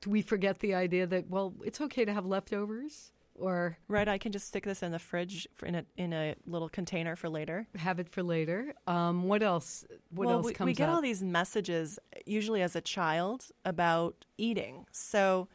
[0.00, 4.18] do we forget the idea that well, it's okay to have leftovers or right i
[4.18, 7.28] can just stick this in the fridge for in a in a little container for
[7.28, 8.74] later have it for later?
[8.86, 9.84] Um, what else?
[10.10, 10.96] What well, else we, comes we get up?
[10.96, 14.86] all these messages usually as a child about eating.
[14.92, 15.48] So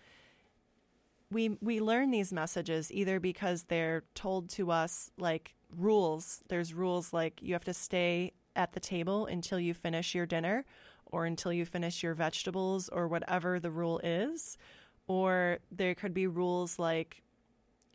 [1.34, 6.43] we we learn these messages either because they're told to us like rules.
[6.48, 10.65] There's rules like you have to stay at the table until you finish your dinner
[11.06, 14.58] or until you finish your vegetables or whatever the rule is.
[15.08, 17.24] Or there could be rules like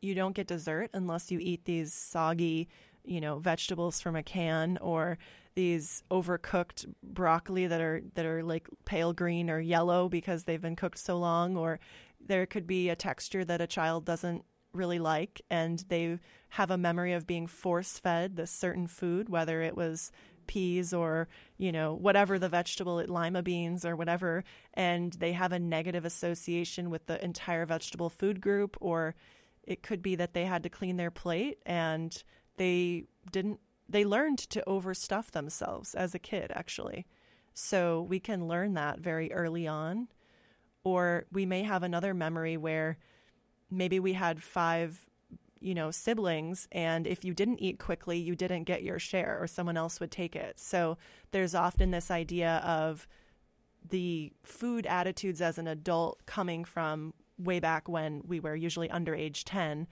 [0.00, 2.68] you don't get dessert unless you eat these soggy,
[3.04, 5.18] you know, vegetables from a can or
[5.54, 10.76] these overcooked broccoli that are that are like pale green or yellow because they've been
[10.76, 11.80] cooked so long or
[12.24, 16.18] there could be a texture that a child doesn't really like and they
[16.50, 20.12] have a memory of being force fed this certain food whether it was
[20.46, 21.26] peas or
[21.56, 26.90] you know whatever the vegetable lima beans or whatever and they have a negative association
[26.90, 29.14] with the entire vegetable food group or
[29.68, 32.24] it could be that they had to clean their plate and
[32.56, 37.06] they didn't they learned to overstuff themselves as a kid actually.
[37.54, 40.08] So we can learn that very early on
[40.88, 42.98] or we may have another memory where
[43.70, 45.06] maybe we had five
[45.60, 49.46] you know siblings and if you didn't eat quickly you didn't get your share or
[49.46, 50.58] someone else would take it.
[50.58, 50.98] So
[51.30, 53.06] there's often this idea of
[53.88, 59.14] the food attitudes as an adult coming from way back when we were usually under
[59.14, 59.86] age 10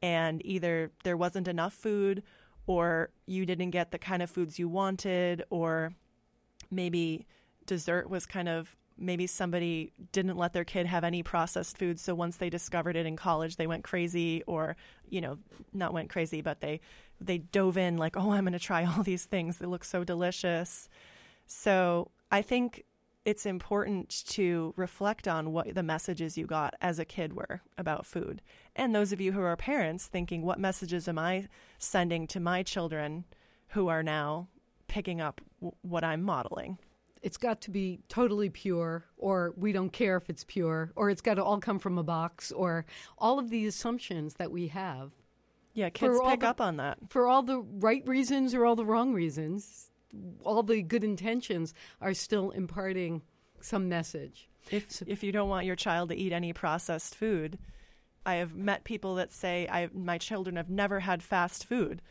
[0.00, 2.22] and either there wasn't enough food
[2.66, 5.92] or you didn't get the kind of foods you wanted or
[6.70, 7.26] maybe
[7.66, 12.14] dessert was kind of maybe somebody didn't let their kid have any processed food so
[12.14, 14.76] once they discovered it in college they went crazy or
[15.08, 15.38] you know
[15.72, 16.80] not went crazy but they
[17.20, 19.58] they dove in like oh i'm going to try all these things.
[19.58, 20.88] They look so delicious.
[21.46, 22.84] So i think
[23.24, 28.04] it's important to reflect on what the messages you got as a kid were about
[28.04, 28.42] food.
[28.74, 32.62] And those of you who are parents thinking what messages am i sending to my
[32.62, 33.24] children
[33.68, 34.48] who are now
[34.88, 36.78] picking up w- what i'm modeling
[37.22, 41.20] it's got to be totally pure, or we don't care if it's pure, or it's
[41.20, 42.84] got to all come from a box, or
[43.16, 45.12] all of the assumptions that we have
[45.74, 48.84] yeah kids pick the- up on that for all the right reasons or all the
[48.84, 49.90] wrong reasons.
[50.44, 53.22] All the good intentions are still imparting
[53.60, 54.48] some message.
[54.70, 57.58] If So- if you don't want your child to eat any processed food,
[58.26, 62.02] I have met people that say I my children have never had fast food.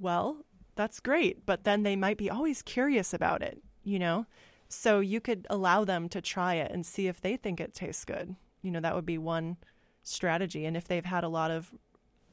[0.00, 4.26] Well, that's great, but then they might be always curious about it, you know?
[4.74, 8.04] So you could allow them to try it and see if they think it tastes
[8.04, 8.36] good.
[8.62, 9.56] You know, that would be one
[10.02, 10.64] strategy.
[10.64, 11.72] And if they've had a lot of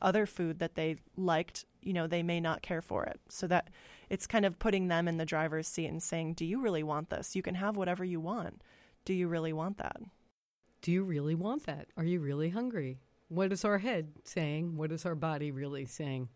[0.01, 3.19] other food that they liked, you know, they may not care for it.
[3.29, 3.69] So that
[4.09, 7.09] it's kind of putting them in the driver's seat and saying, "Do you really want
[7.09, 7.35] this?
[7.35, 8.61] You can have whatever you want.
[9.05, 9.97] Do you really want that?"
[10.81, 11.89] Do you really want that?
[11.95, 12.99] Are you really hungry?
[13.27, 14.75] What is our head saying?
[14.77, 16.29] What is our body really saying?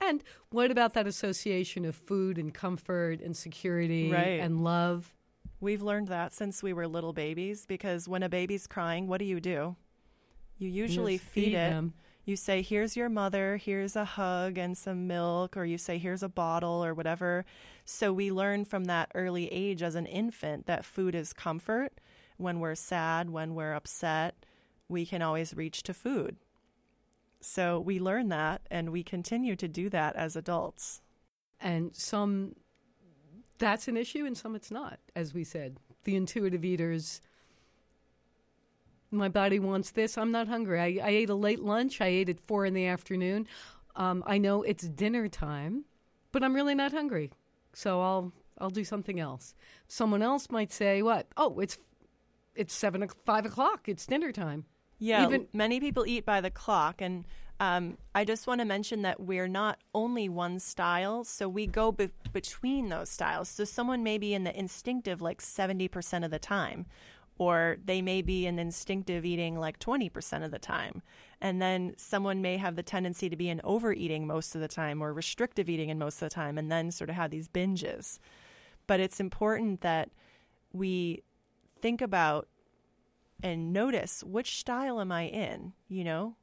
[0.00, 4.40] And what about that association of food and comfort and security Right.
[4.40, 5.14] and love?
[5.60, 9.24] We've learned that since we were little babies because when a baby's crying, what do
[9.24, 9.76] you do?
[10.58, 11.70] You usually Just feed, it.
[11.70, 11.94] them.
[12.24, 16.22] You say, Here's your mother, here's a hug and some milk, or you say, Here's
[16.22, 17.44] a bottle or whatever.
[17.84, 22.00] So we learn from that early age as an infant that food is comfort.
[22.36, 24.44] When we're sad, when we're upset,
[24.88, 26.36] we can always reach to food.
[27.40, 31.00] So we learn that and we continue to do that as adults.
[31.60, 32.56] And some,
[33.58, 35.78] that's an issue, and some it's not, as we said.
[36.04, 37.20] The intuitive eaters,
[39.10, 40.80] my body wants this, I'm not hungry.
[40.80, 43.46] I, I ate a late lunch, I ate at four in the afternoon.
[43.96, 45.84] Um, I know it's dinner time,
[46.30, 47.32] but I'm really not hungry.
[47.72, 49.54] So I'll I'll do something else.
[49.86, 51.26] Someone else might say, "What?
[51.36, 51.78] Oh, it's
[52.54, 53.88] it's seven, o- five o'clock.
[53.88, 54.64] It's dinner time."
[54.98, 57.24] Yeah, Even- many people eat by the clock, and
[57.60, 61.90] um, I just want to mention that we're not only one style, so we go
[61.92, 63.48] be- between those styles.
[63.48, 66.86] So someone may be in the instinctive like seventy percent of the time,
[67.36, 71.02] or they may be in instinctive eating like twenty percent of the time,
[71.40, 75.02] and then someone may have the tendency to be in overeating most of the time,
[75.02, 78.18] or restrictive eating in most of the time, and then sort of have these binges.
[78.86, 80.10] But it's important that
[80.72, 81.22] we
[81.82, 82.48] think about
[83.42, 85.72] and notice which style am I in?
[85.88, 86.36] You know,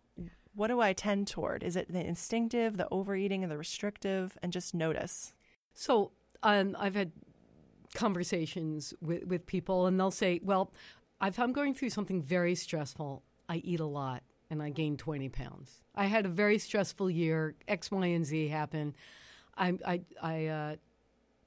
[0.56, 1.64] what do I tend toward?
[1.64, 4.38] Is it the instinctive, the overeating, and the restrictive?
[4.42, 5.34] And just notice.
[5.74, 6.12] So
[6.44, 7.12] um, I've had
[7.94, 10.72] conversations with, with people, and they'll say, "Well,
[11.22, 15.30] if I'm going through something very stressful, I eat a lot, and I gain 20
[15.30, 15.82] pounds.
[15.94, 17.56] I had a very stressful year.
[17.68, 18.94] X, Y, and Z happened.
[19.58, 20.76] I I, I uh,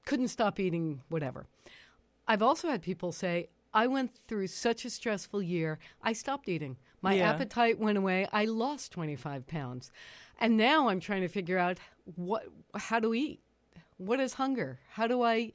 [0.05, 1.47] couldn't stop eating whatever."
[2.27, 5.79] I've also had people say, "I went through such a stressful year.
[6.03, 6.77] I stopped eating.
[7.01, 7.29] My Yeah.
[7.29, 8.27] appetite went away.
[8.31, 9.91] I lost 25 pounds."
[10.39, 11.79] And now I'm trying to figure out
[12.15, 13.41] what how to eat
[13.97, 15.51] what is hunger how do i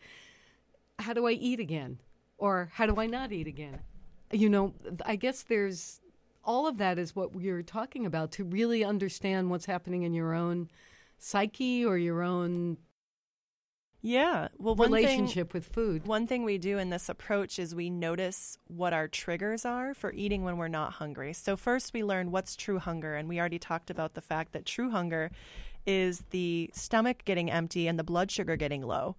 [0.99, 1.99] how do i eat again
[2.39, 3.81] or how do i not eat again
[4.31, 4.75] you know
[5.07, 6.01] i guess there's
[6.45, 10.35] all of that is what we're talking about to really understand what's happening in your
[10.35, 10.69] own
[11.19, 12.77] psyche or your own
[14.07, 14.49] Yeah.
[14.59, 17.89] Well, one thing, relationship with food one thing we do in this approach is we
[17.89, 21.33] notice what our triggers are for eating when we're not hungry.
[21.33, 23.15] So, first, we learn what's true hunger.
[23.15, 25.31] And we already talked about the fact that true hunger
[25.87, 29.17] is the stomach getting empty and the blood sugar getting low.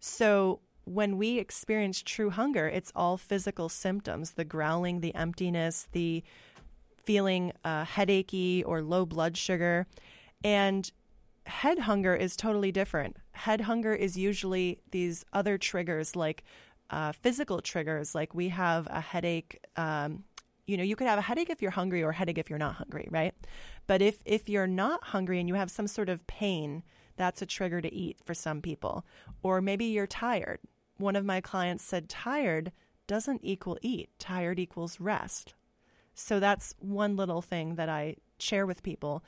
[0.00, 6.22] So, when we experience true hunger, it's all physical symptoms the growling, the emptiness, the
[7.02, 9.86] feeling uh, headachy or low blood sugar.
[10.44, 10.92] And
[11.46, 13.16] head hunger is totally different.
[13.32, 16.44] Head hunger is usually these other triggers, like
[16.90, 19.64] uh, physical triggers, like we have a headache.
[19.76, 20.24] Um,
[20.66, 22.74] you know, you could have a headache if you're hungry, or headache if you're not
[22.74, 23.34] hungry, right?
[23.86, 26.82] But if if you're not hungry and you have some sort of pain,
[27.16, 29.06] that's a trigger to eat for some people.
[29.42, 30.58] Or maybe you're tired.
[30.98, 32.72] One of my clients said, "Tired
[33.06, 34.10] doesn't equal eat.
[34.18, 35.54] Tired equals rest."
[36.14, 39.22] So that's one little thing that I share with people.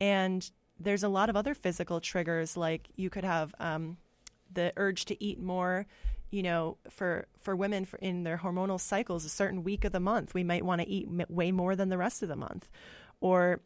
[0.00, 3.96] And there's a lot of other physical triggers, like you could have um,
[4.52, 5.86] the urge to eat more.
[6.30, 10.00] You know, for for women for in their hormonal cycles, a certain week of the
[10.00, 12.68] month, we might want to eat m- way more than the rest of the month.
[13.20, 13.60] Or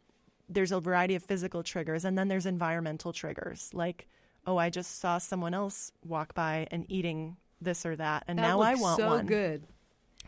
[0.47, 4.07] there's a variety of physical triggers, and then there's environmental triggers, like
[4.45, 8.43] oh, I just saw someone else walk by and eating this or that, and that
[8.43, 9.25] now I want so one.
[9.25, 9.63] good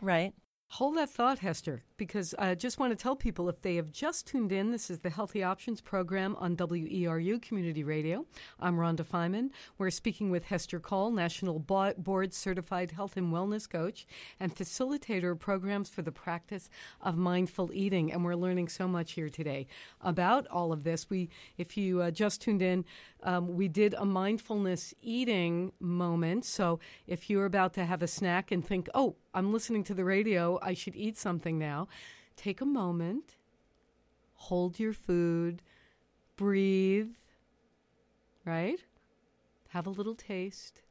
[0.00, 0.34] Right?
[0.76, 4.26] Hold that thought, Hester, because I just want to tell people if they have just
[4.26, 8.24] tuned in, this is the Healthy Options program on WERU Community Radio.
[8.58, 9.50] I'm Rhonda Feiman.
[9.76, 14.06] We're speaking with Hester Cole, National Board Certified Health and Wellness Coach
[14.40, 16.70] and facilitator of programs for the practice
[17.02, 18.10] of mindful eating.
[18.10, 19.66] And we're learning so much here today
[20.00, 21.10] about all of this.
[21.10, 21.28] We,
[21.58, 22.86] if you uh, just tuned in,
[23.22, 26.46] um, we did a mindfulness eating moment.
[26.46, 30.04] So if you're about to have a snack and think, oh, I'm listening to the
[30.04, 31.88] radio, I should eat something now,
[32.36, 33.36] take a moment,
[34.34, 35.62] hold your food,
[36.36, 37.10] breathe,
[38.44, 38.80] right?
[39.68, 40.82] Have a little taste.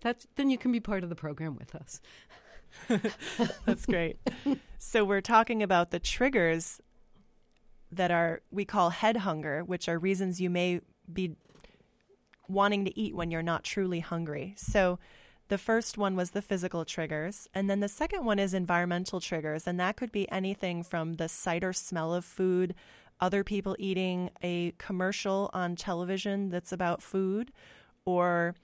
[0.00, 2.00] That's, then you can be part of the program with us.
[3.64, 4.18] That's great.
[4.78, 6.80] so we're talking about the triggers
[7.90, 11.36] that are we call head hunger, which are reasons you may be
[12.48, 14.54] wanting to eat when you're not truly hungry.
[14.56, 14.98] So
[15.48, 19.66] the first one was the physical triggers, and then the second one is environmental triggers,
[19.66, 22.74] and that could be anything from the sight or smell of food,
[23.20, 27.52] other people eating a commercial on television that's about food,
[28.04, 28.54] or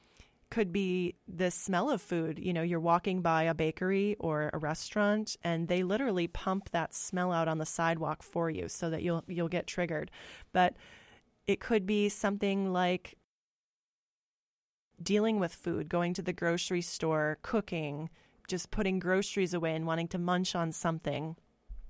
[0.50, 2.38] could be the smell of food.
[2.38, 6.92] You know, you're walking by a bakery or a restaurant and they literally pump that
[6.92, 10.10] smell out on the sidewalk for you so that you'll you'll get triggered.
[10.52, 10.74] But
[11.46, 13.16] it could be something like
[15.02, 18.10] dealing with food, going to the grocery store, cooking,
[18.48, 21.36] just putting groceries away and wanting to munch on something.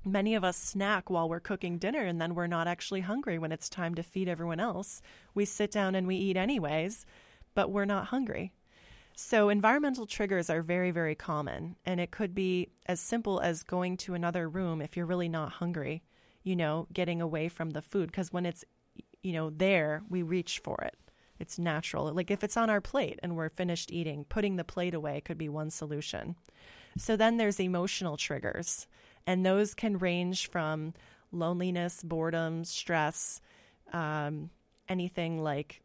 [0.04, 3.52] Many of us snack while we're cooking dinner and then we're not actually hungry when
[3.52, 5.02] it's time to feed everyone else.
[5.34, 7.04] We sit down and we eat anyways,
[7.54, 8.52] but we're not hungry.
[9.22, 13.98] So, environmental triggers are very, very common, and it could be as simple as going
[13.98, 16.02] to another room if you're really not hungry,
[16.42, 18.64] you know, getting away from the food, because when it's,
[19.22, 20.96] you know, there, we reach for it.
[21.40, 22.12] It's natural.
[22.12, 25.38] Like if it's on our plate and we're finished eating, putting the plate away could
[25.38, 26.36] be one solution.
[26.98, 28.86] So then there's emotional triggers,
[29.26, 30.92] and those can range from
[31.32, 33.40] loneliness, boredom, stress,
[33.92, 34.50] um,
[34.88, 35.82] anything like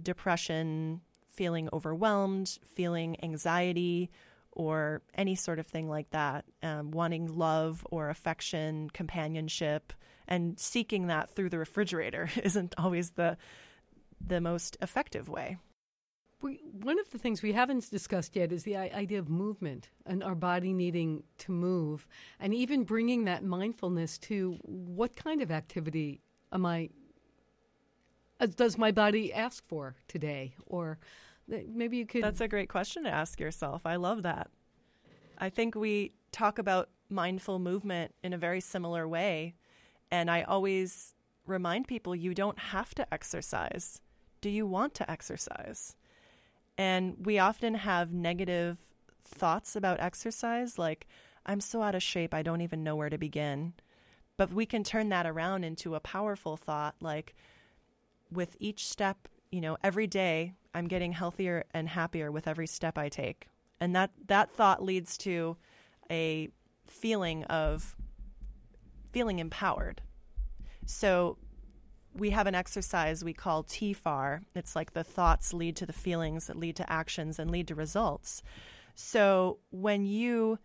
[0.00, 4.10] depression, feeling overwhelmed, feeling anxiety,
[4.52, 9.92] or any sort of thing like that, um, wanting love or affection, companionship,
[10.28, 13.36] and seeking that through the refrigerator isn't always the
[14.20, 15.58] the most effective way.
[16.40, 20.22] We, one of the things we haven't discussed yet is the idea of movement and
[20.22, 22.06] our body needing to move,
[22.38, 26.20] and even bringing that mindfulness to what kind of activity
[26.52, 26.90] am I?
[28.40, 30.98] Uh, does my body ask for today, or
[31.48, 32.22] maybe you could?
[32.22, 33.82] That's a great question to ask yourself.
[33.86, 34.50] I love that.
[35.38, 39.54] I think we talk about mindful movement in a very similar way,
[40.10, 41.13] and I always
[41.46, 44.00] remind people you don't have to exercise
[44.44, 45.96] do you want to exercise?
[46.76, 48.76] And we often have negative
[49.24, 51.06] thoughts about exercise, like,
[51.46, 53.72] I'm so out of shape, I don't even know where to begin.
[54.36, 57.34] But we can turn that around into a powerful thought, like,
[58.30, 62.98] with each step, you know, every day, I'm getting healthier and happier with every step
[62.98, 63.48] I take.
[63.80, 65.56] And that, that thought leads to
[66.10, 66.50] a
[66.86, 67.96] feeling of
[69.10, 70.02] feeling empowered.
[70.86, 71.38] So
[72.14, 74.42] we have an exercise we call TFAR.
[74.54, 77.74] It's like the thoughts lead to the feelings that lead to actions and lead to
[77.74, 78.42] results.
[78.94, 80.58] So when you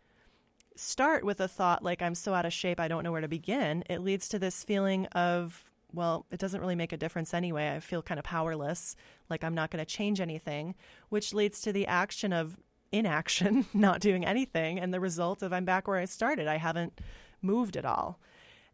[0.76, 3.28] start with a thought like, I'm so out of shape, I don't know where to
[3.28, 7.74] begin, it leads to this feeling of, well, it doesn't really make a difference anyway.
[7.76, 8.95] I feel kind of powerless,
[9.30, 10.76] like I'm not going to change anything,
[11.09, 12.57] which leads to the action of
[12.91, 16.47] inaction, not doing anything, and the result of I'm back where I started.
[16.47, 17.01] I haven't
[17.41, 18.20] moved at all.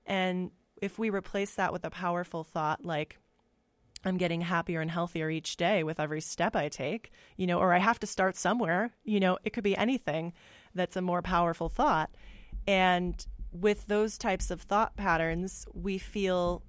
[0.05, 0.51] And
[0.85, 3.19] if we replace that with a powerful thought like,
[4.05, 7.73] I'm getting happier and healthier each day with every step I take, you know, or
[7.73, 10.33] I have to start somewhere, you know, it could be anything
[10.75, 12.11] that's a more powerful thought.
[12.67, 16.61] And with those types of thought patterns, we feel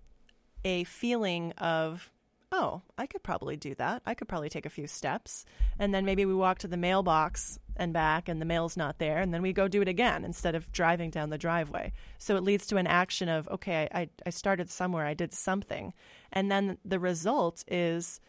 [0.65, 2.11] a feeling of
[2.53, 4.03] oh, I could probably do that.
[4.07, 5.45] I could probably take a few steps.
[5.79, 9.19] And then maybe we walk to the mailbox and back and the mail's not there.
[9.19, 11.93] And then we go do it again instead of driving down the driveway.
[12.19, 15.93] So it leads to an action of, okay, I, I started somewhere, I did something.
[16.33, 18.21] And then the result is,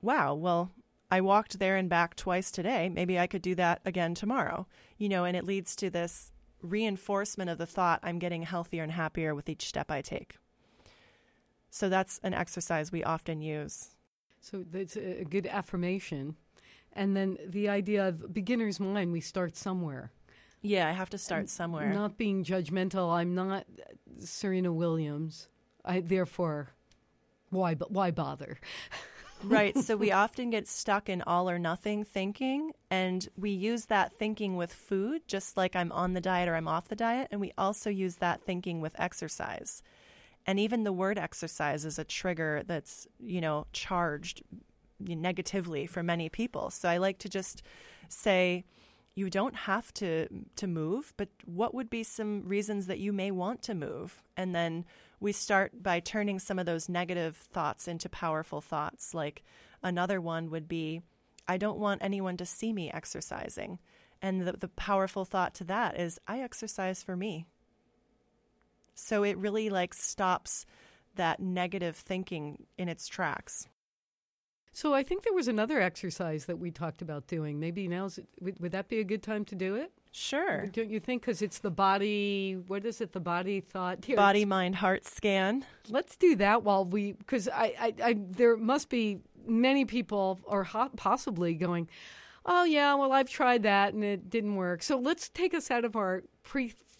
[0.00, 0.70] wow, well,
[1.10, 2.88] I walked there and back twice today.
[2.88, 4.66] Maybe I could do that again tomorrow.
[4.98, 8.92] You know, and it leads to this reinforcement of the thought I'm getting healthier and
[8.92, 10.36] happier with each step I take.
[11.70, 13.90] So that's an exercise we often use.
[14.40, 16.36] So that's a good affirmation.
[16.94, 20.12] And then the idea of beginner's mind, we start somewhere.
[20.60, 21.92] Yeah, I have to start somewhere.
[21.92, 23.12] Not being judgmental.
[23.12, 23.66] I'm not
[24.20, 25.48] Serena Williams.
[25.84, 26.70] I therefore
[27.50, 28.58] why why bother?
[29.44, 29.76] right.
[29.76, 34.56] So we often get stuck in all or nothing thinking and we use that thinking
[34.56, 37.52] with food just like I'm on the diet or I'm off the diet and we
[37.58, 39.82] also use that thinking with exercise.
[40.46, 44.42] And even the word exercise is a trigger that's, you know, charged
[45.06, 46.70] negatively for many people.
[46.70, 47.62] So I like to just
[48.08, 48.64] say,
[49.14, 53.30] you don't have to to move, but what would be some reasons that you may
[53.30, 54.22] want to move?
[54.36, 54.84] And then
[55.20, 59.12] we start by turning some of those negative thoughts into powerful thoughts.
[59.12, 59.42] Like
[59.82, 61.02] another one would be,
[61.46, 63.78] I don't want anyone to see me exercising.
[64.22, 67.46] And the, the powerful thought to that is, I exercise for me.
[68.94, 70.64] So it really like stops
[71.16, 73.68] that negative thinking in its tracks.
[74.72, 77.60] So I think there was another exercise that we talked about doing.
[77.60, 79.92] Maybe now's would, would that be a good time to do it?
[80.12, 80.66] Sure.
[80.66, 81.22] Don't you think?
[81.22, 82.54] Because it's the body.
[82.66, 83.12] What is it?
[83.12, 84.04] The body thought.
[84.04, 85.64] Here, Body, mind, heart scan.
[85.88, 87.12] Let's do that while we.
[87.12, 91.88] Because I, I, I, there must be many people, or ho- possibly going.
[92.44, 94.82] Oh yeah, well I've tried that and it didn't work.
[94.82, 96.24] So let's take us out of our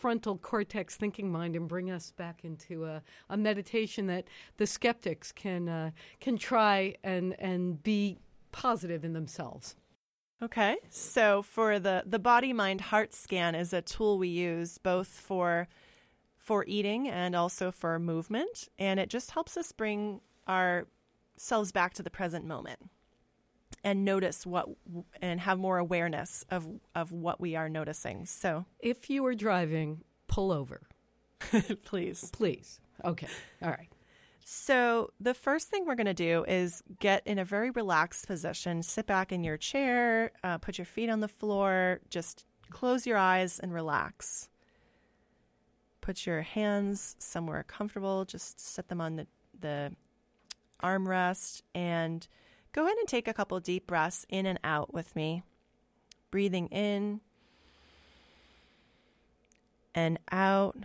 [0.03, 4.25] prefrontal cortex thinking mind and bring us back into a, a meditation that
[4.57, 5.91] the skeptics can uh,
[6.21, 8.19] can try and and be
[8.51, 9.77] positive in themselves.
[10.43, 10.77] Okay.
[10.91, 15.69] So for the the body mind heart scan is a tool we use both for
[16.37, 22.03] for eating and also for movement and it just helps us bring ourselves back to
[22.03, 22.91] the present moment
[23.85, 24.69] and notice what
[25.21, 28.27] and have more awareness of of what we are noticing.
[28.27, 30.83] So If you are driving, pull over,
[31.85, 32.31] please.
[32.33, 32.81] please.
[33.05, 33.29] Okay.
[33.63, 33.89] All right.
[34.45, 38.83] So, the first thing we're going to do is get in a very relaxed position.
[38.83, 43.17] Sit back in your chair, uh, put your feet on the floor, just close your
[43.19, 44.49] eyes and relax.
[46.01, 49.27] Put your hands somewhere comfortable, just set them on the,
[49.61, 49.93] the
[50.83, 52.27] armrest, and
[52.73, 55.43] go ahead and take a couple deep breaths in and out with me.
[56.31, 57.21] Breathing in
[59.95, 60.77] and out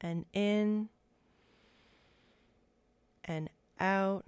[0.00, 0.88] and in
[3.24, 3.48] and
[3.78, 4.24] out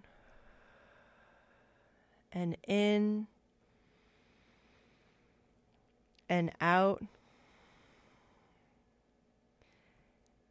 [2.32, 3.26] and in
[6.28, 7.02] and out.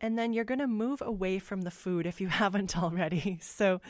[0.01, 3.37] And then you're going to move away from the food if you haven't already.
[3.41, 3.81] So,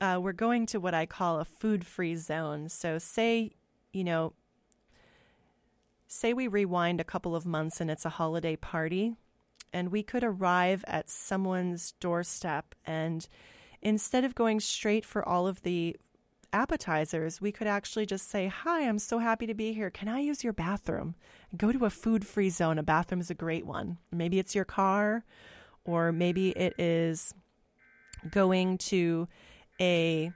[0.00, 2.68] uh, we're going to what I call a food free zone.
[2.68, 3.52] So, say,
[3.92, 4.32] you know,
[6.06, 9.14] say we rewind a couple of months and it's a holiday party,
[9.72, 13.28] and we could arrive at someone's doorstep and
[13.82, 15.96] instead of going straight for all of the
[16.52, 19.90] appetizers, we could actually just say, Hi, I'm so happy to be here.
[19.90, 21.14] Can I use your bathroom?
[21.56, 22.78] Go to a food free zone.
[22.78, 23.98] A bathroom is a great one.
[24.10, 25.24] Maybe it's your car,
[25.84, 27.34] or maybe it is
[28.30, 29.28] going to
[29.80, 30.32] a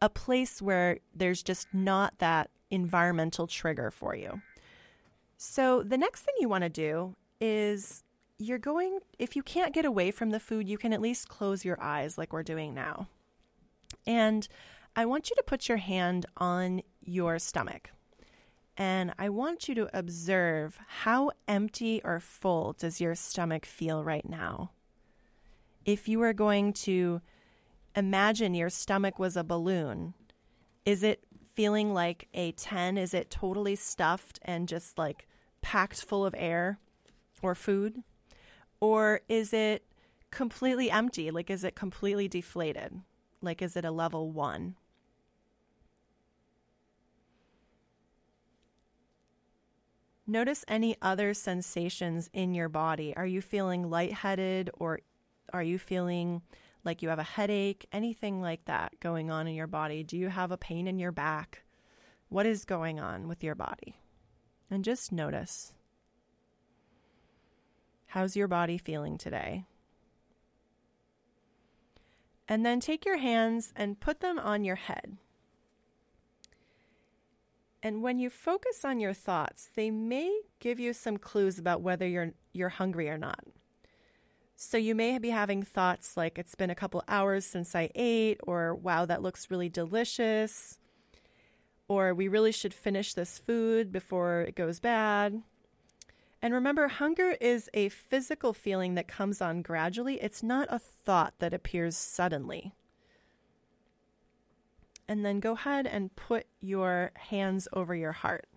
[0.00, 4.40] a place where there's just not that environmental trigger for you.
[5.36, 8.04] So the next thing you want to do is
[8.38, 11.64] you're going, if you can't get away from the food, you can at least close
[11.64, 13.08] your eyes like we're doing now.
[14.06, 14.46] And
[14.94, 17.90] I want you to put your hand on your stomach.
[18.76, 24.28] And I want you to observe how empty or full does your stomach feel right
[24.28, 24.70] now.
[25.84, 27.20] If you were going to
[27.98, 30.14] imagine your stomach was a balloon,
[30.86, 31.24] is it
[31.54, 32.96] feeling like a 10?
[32.96, 35.26] Is it totally stuffed and just like
[35.60, 36.78] packed full of air
[37.42, 38.02] or food?
[38.80, 39.84] Or is it
[40.30, 41.32] completely empty?
[41.32, 43.00] Like, is it completely deflated?
[43.42, 44.76] Like, is it a level one?
[50.28, 53.16] Notice any other sensations in your body.
[53.16, 55.00] Are you feeling lightheaded or
[55.52, 56.42] are you feeling
[56.88, 57.86] like you have a headache?
[57.92, 60.02] Anything like that going on in your body?
[60.02, 61.62] Do you have a pain in your back?
[62.30, 64.00] What is going on with your body?
[64.70, 65.74] And just notice.
[68.06, 69.66] How's your body feeling today?
[72.48, 75.18] And then take your hands and put them on your head.
[77.82, 82.08] And when you focus on your thoughts, they may give you some clues about whether
[82.08, 83.44] you're you're hungry or not.
[84.60, 88.40] So you may be having thoughts like it's been a couple hours since I ate
[88.42, 90.78] or wow that looks really delicious
[91.86, 95.42] or we really should finish this food before it goes bad.
[96.42, 100.20] And remember, hunger is a physical feeling that comes on gradually.
[100.20, 102.72] It's not a thought that appears suddenly.
[105.06, 108.48] And then go ahead and put your hands over your heart.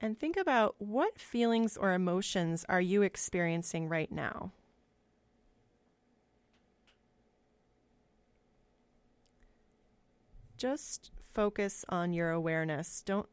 [0.00, 4.52] And think about what feelings or emotions are you experiencing right now?
[10.56, 13.02] Just focus on your awareness.
[13.04, 13.28] Don't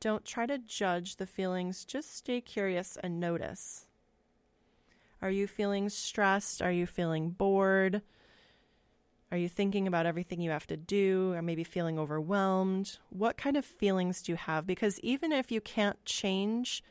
[0.00, 3.86] don't try to judge the feelings, just stay curious and notice.
[5.20, 6.62] Are you feeling stressed?
[6.62, 8.02] Are you feeling bored?
[9.30, 12.98] Are you thinking about everything you have to do or maybe feeling overwhelmed?
[13.10, 14.66] What kind of feelings do you have?
[14.66, 16.82] Because even if you can't change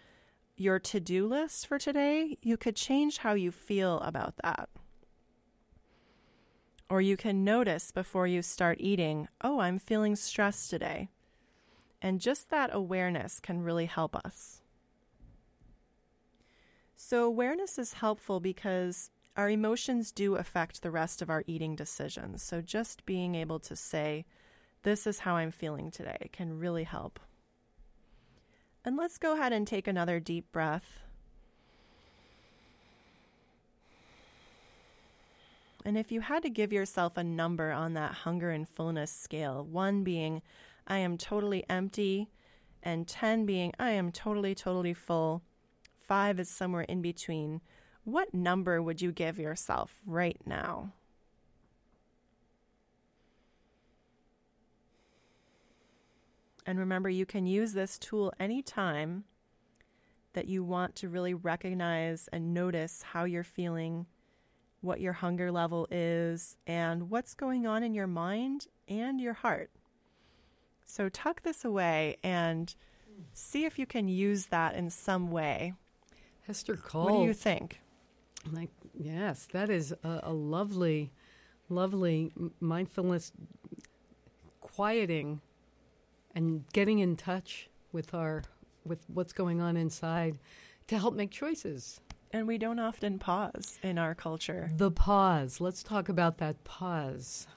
[0.55, 4.69] your to do list for today, you could change how you feel about that.
[6.89, 11.09] Or you can notice before you start eating, oh, I'm feeling stressed today.
[12.01, 14.61] And just that awareness can really help us.
[16.95, 22.41] So, awareness is helpful because our emotions do affect the rest of our eating decisions.
[22.41, 24.25] So, just being able to say,
[24.81, 26.29] this is how I'm feeling today.
[26.33, 27.19] Can really help.
[28.83, 30.99] And let's go ahead and take another deep breath.
[35.85, 39.63] And if you had to give yourself a number on that hunger and fullness scale,
[39.63, 40.41] one being,
[40.87, 42.29] I am totally empty,
[42.83, 45.43] and 10 being, I am totally, totally full,
[46.07, 47.61] five is somewhere in between,
[48.07, 50.93] what number would you give yourself right now?
[56.65, 59.25] And remember, you can use this tool anytime
[60.31, 64.05] that you want to really recognize and notice how you're feeling,
[64.79, 69.69] what your hunger level is, and what's going on in your mind and your heart.
[70.85, 72.73] So tuck this away and
[73.33, 75.73] see if you can use that in some way.
[76.43, 77.03] Hester Cole.
[77.03, 77.81] What do you think?
[78.51, 81.11] Like, yes, that is a, a lovely,
[81.69, 83.31] lovely mindfulness
[84.61, 85.41] quieting
[86.35, 88.43] and getting in touch with our
[88.85, 90.37] with what's going on inside
[90.87, 91.99] to help make choices.
[92.31, 94.69] And we don't often pause in our culture.
[94.75, 95.61] The pause.
[95.61, 97.47] Let's talk about that pause.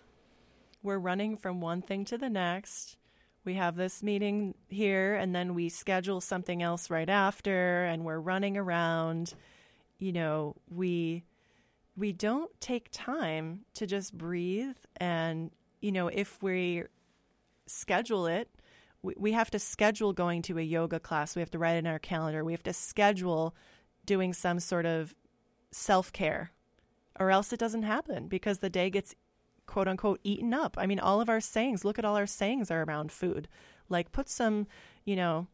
[0.82, 2.96] We're running from one thing to the next.
[3.44, 8.20] We have this meeting here, and then we schedule something else right after, and we're
[8.20, 9.34] running around.
[10.00, 11.22] You know, we
[11.96, 16.84] we don't take time to just breathe and you know if we
[17.66, 18.48] schedule it
[19.02, 21.34] we, we have to schedule going to a yoga class.
[21.34, 22.44] We have to write it in our calendar.
[22.44, 23.54] We have to schedule
[24.04, 25.14] doing some sort of
[25.70, 26.52] self care,
[27.18, 29.14] or else it doesn't happen because the day gets
[29.66, 30.76] quote unquote eaten up.
[30.78, 33.48] I mean, all of our sayings, look at all our sayings are around food.
[33.88, 34.66] Like, put some,
[35.04, 35.48] you know,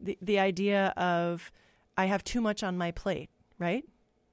[0.00, 1.50] the, the idea of
[1.96, 3.30] I have too much on my plate,
[3.60, 3.84] right?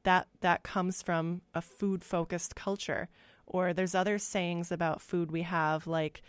[0.04, 3.10] That, that comes from a food focused culture.
[3.46, 6.24] Or there's other sayings about food we have, like,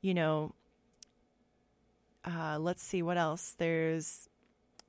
[0.00, 0.54] you know,
[2.24, 3.54] uh, let's see what else.
[3.58, 4.28] There's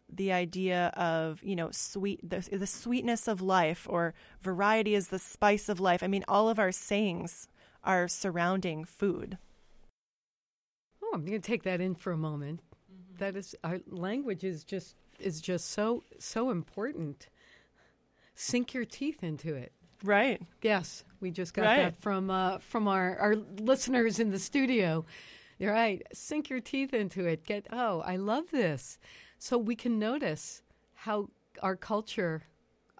[0.09, 5.19] the idea of you know sweet the, the sweetness of life or variety is the
[5.19, 6.01] spice of life.
[6.01, 7.47] I mean, all of our sayings
[7.83, 9.37] are surrounding food.
[11.03, 12.61] Oh, I'm going to take that in for a moment.
[12.91, 13.17] Mm-hmm.
[13.19, 17.27] That is, our language is just is just so so important.
[18.39, 19.71] Sink your teeth into it.
[20.03, 20.39] Right.
[20.61, 21.77] Yes, we just got right.
[21.77, 25.05] that from uh, from our our listeners in the studio.
[25.57, 26.03] You're right.
[26.13, 27.43] Sink your teeth into it.
[27.43, 28.99] Get, oh, I love this.
[29.39, 30.61] So we can notice
[30.93, 31.29] how
[31.63, 32.43] our culture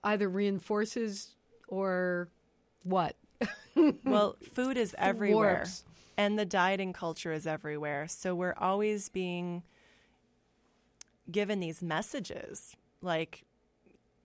[0.04, 1.36] either reinforces
[1.68, 2.30] or
[2.82, 3.16] what?
[4.04, 5.58] well, food is everywhere.
[5.58, 5.84] Warps.
[6.18, 8.08] And the dieting culture is everywhere.
[8.08, 9.62] So we're always being
[11.30, 13.44] given these messages like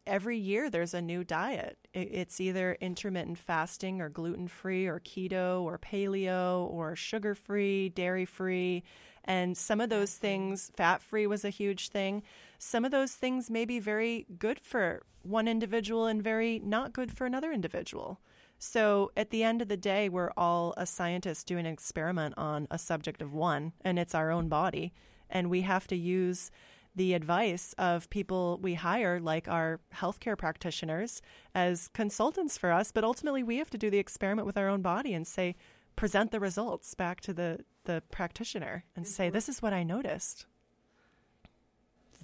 [0.07, 1.78] every year there's a new diet.
[1.94, 8.24] It's either intermittent fasting or gluten free or keto or paleo or sugar free, dairy
[8.24, 8.82] free.
[9.24, 12.22] And some of those things, fat free was a huge thing.
[12.59, 17.16] Some of those things may be very good for one individual and very not good
[17.16, 18.20] for another individual.
[18.59, 22.68] So at the end of the day, we're all a scientist doing an experiment on
[22.70, 24.92] a subject of one, and it's our own body.
[25.30, 26.50] And we have to use
[26.95, 31.22] the advice of people we hire, like our healthcare practitioners,
[31.55, 32.93] as consultants for us.
[32.93, 35.57] But ultimately, we have to do the experiment with our own body and say,
[35.97, 40.47] present the results back to the, the practitioner and say, this is what I noticed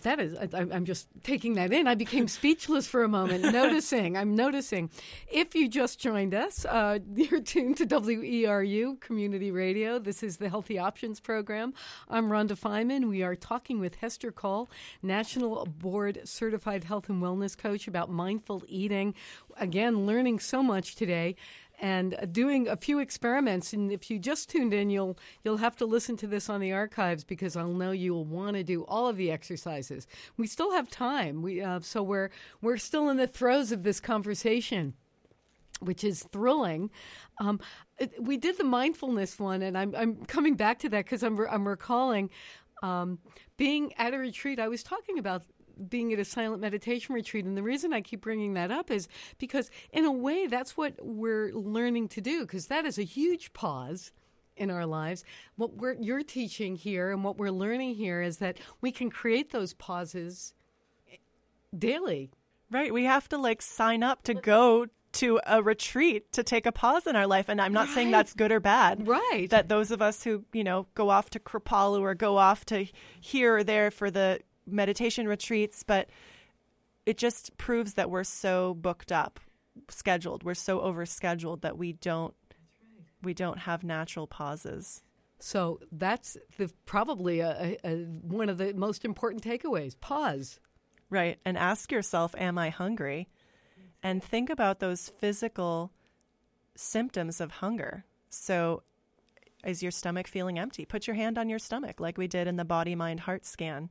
[0.03, 1.87] that is, I, am just taking that in.
[1.87, 4.17] I became speechless for a moment, noticing.
[4.17, 4.91] I'm noticing.
[5.31, 9.99] If you just joined us, uh, you're tuned to WERU Community Radio.
[9.99, 11.75] This is the Healthy Options Program.
[12.09, 13.09] I'm Rhonda Feiman.
[13.09, 14.71] We are talking with Hester Cole,
[15.03, 19.15] National Board Certified Health and Wellness Coach, about mindful eating.
[19.57, 21.37] Again, learning so much today
[21.81, 23.73] and doing a few experiments.
[23.73, 26.73] And if you just tuned in, you'll you'll have to listen to this on the
[26.73, 30.07] archives because I'll know you'll want to do all of the exercises.
[30.37, 31.43] We still have time.
[31.43, 34.95] We uh, so we're we're still in the throes of this conversation.
[35.81, 36.91] Which is thrilling.
[37.41, 37.61] Um,
[38.19, 41.47] we did the mindfulness one, and I'm I'm coming back to that because I'm re-
[41.49, 42.31] I'm recalling
[42.83, 43.21] um,
[43.57, 44.59] being at a retreat.
[44.59, 45.45] I was talking about
[45.89, 47.45] being at a silent meditation retreat.
[47.45, 49.09] And the reason I keep bringing that up is
[49.39, 53.53] because, in a way, that's what we're learning to do, because that is a huge
[53.53, 54.13] pause
[54.57, 55.25] in our lives.
[55.57, 59.53] What we're, you're teaching here and what we're learning here is that we can create
[59.53, 60.55] those pauses
[61.77, 62.31] daily.
[62.71, 62.93] Right.
[62.93, 67.07] We have to like sign up to go to a retreat to take a pause
[67.07, 67.49] in our life.
[67.49, 67.95] And I'm not right.
[67.95, 69.09] saying that's good or bad.
[69.09, 69.49] Right.
[69.49, 72.87] That those of us who, you know, go off to Kripalu or go off to
[73.21, 76.09] here or there for the meditation retreats, but
[77.07, 79.41] it just proves that we're so booked up,
[79.89, 80.45] scheduled.
[80.45, 83.07] We're so overscheduled that we don't right.
[83.23, 85.03] we don't have natural pauses.
[85.41, 89.99] So that's the, probably a, a, one of the most important takeaways.
[89.99, 90.59] Pause.
[91.11, 91.39] Right.
[91.45, 93.29] And ask yourself, Am I hungry?
[94.03, 95.93] And think about those physical
[96.77, 98.05] symptoms of hunger.
[98.29, 98.83] So,
[99.65, 100.85] is your stomach feeling empty?
[100.85, 103.91] Put your hand on your stomach, like we did in the body mind heart scan,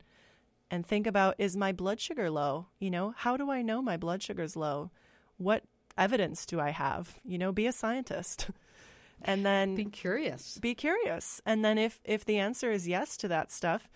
[0.69, 2.67] and think about is my blood sugar low?
[2.79, 4.91] You know, how do I know my blood sugar's low?
[5.37, 5.63] What
[5.97, 7.19] evidence do I have?
[7.23, 8.49] You know, be a scientist.
[9.21, 10.57] and then be curious.
[10.59, 11.41] Be curious.
[11.45, 13.89] And then if if the answer is yes to that stuff,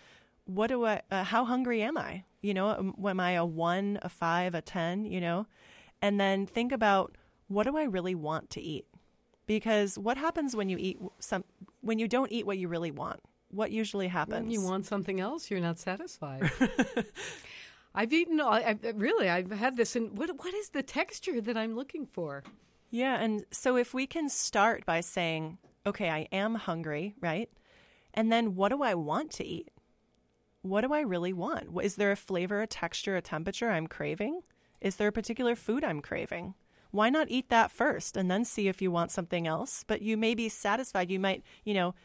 [0.46, 2.26] what do I uh, how hungry am I?
[2.42, 5.46] You know, am I a 1, a 5, a 10, you know?
[6.02, 7.16] And then think about
[7.48, 8.88] what do I really want to eat?
[9.46, 11.44] Because what happens when you eat some
[11.82, 13.20] when you don't eat what you really want?
[13.52, 14.44] What usually happens?
[14.44, 16.50] When you want something else, you're not satisfied.
[17.96, 18.40] I've eaten.
[18.40, 19.96] I, I, really, I've had this.
[19.96, 22.44] And what what is the texture that I'm looking for?
[22.90, 27.50] Yeah, and so if we can start by saying, "Okay, I am hungry," right?
[28.14, 29.70] And then what do I want to eat?
[30.62, 31.70] What do I really want?
[31.82, 34.42] Is there a flavor, a texture, a temperature I'm craving?
[34.80, 36.54] Is there a particular food I'm craving?
[36.92, 39.84] Why not eat that first and then see if you want something else?
[39.88, 41.10] But you may be satisfied.
[41.10, 41.96] You might, you know,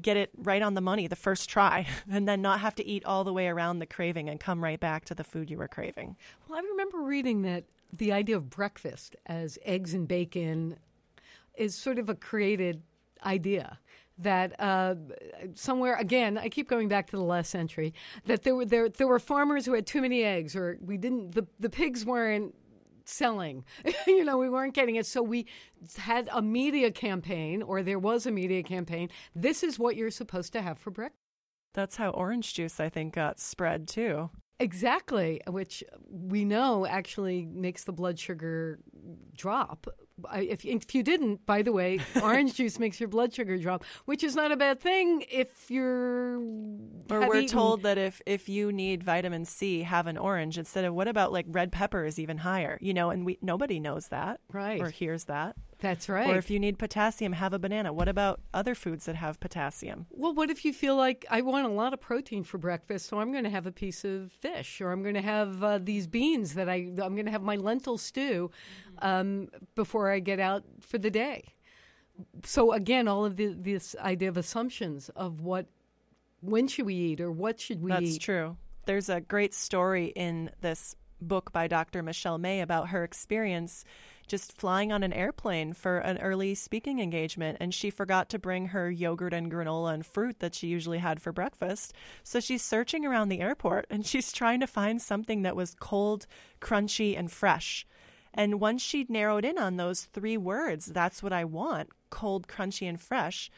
[0.00, 3.04] get it right on the money the first try and then not have to eat
[3.04, 5.68] all the way around the craving and come right back to the food you were
[5.68, 6.16] craving.
[6.48, 10.76] Well, I remember reading that the idea of breakfast as eggs and bacon
[11.54, 12.82] is sort of a created
[13.24, 13.78] idea
[14.18, 14.94] that uh,
[15.54, 17.92] somewhere again, I keep going back to the last century,
[18.26, 21.32] that there were there there were farmers who had too many eggs, or we didn't
[21.32, 22.54] the the pigs weren't
[23.08, 23.64] selling.
[24.06, 25.06] you know, we weren't getting it.
[25.06, 25.46] So we
[25.96, 29.08] had a media campaign, or there was a media campaign.
[29.34, 31.18] This is what you're supposed to have for breakfast.
[31.74, 34.30] That's how orange juice, I think, got spread too.
[34.58, 38.78] Exactly, which we know actually makes the blood sugar
[39.34, 39.88] drop
[40.34, 44.22] if, if you didn't, by the way, orange juice makes your blood sugar drop, which
[44.22, 46.36] is not a bad thing if you're.
[47.10, 47.48] Or we're eaten.
[47.48, 51.32] told that if if you need vitamin C, have an orange instead of what about
[51.32, 53.10] like red pepper is even higher, you know?
[53.10, 54.80] And we nobody knows that, right?
[54.80, 55.56] Or hears that.
[55.82, 56.30] That's right.
[56.30, 57.92] Or if you need potassium, have a banana.
[57.92, 60.06] What about other foods that have potassium?
[60.10, 63.18] Well, what if you feel like I want a lot of protein for breakfast, so
[63.18, 66.06] I'm going to have a piece of fish, or I'm going to have uh, these
[66.06, 68.52] beans that I I'm going to have my lentil stew
[69.00, 71.56] um, before I get out for the day.
[72.44, 75.66] So again, all of the, this idea of assumptions of what
[76.42, 78.06] when should we eat or what should we That's eat.
[78.06, 78.56] That's true.
[78.86, 82.04] There's a great story in this book by Dr.
[82.04, 83.84] Michelle May about her experience
[84.32, 88.68] just flying on an airplane for an early speaking engagement and she forgot to bring
[88.68, 91.92] her yogurt and granola and fruit that she usually had for breakfast.
[92.22, 96.26] So she's searching around the airport and she's trying to find something that was cold,
[96.62, 97.86] crunchy, and fresh.
[98.32, 102.88] And once she narrowed in on those three words, that's what I want cold, crunchy,
[102.88, 103.50] and fresh.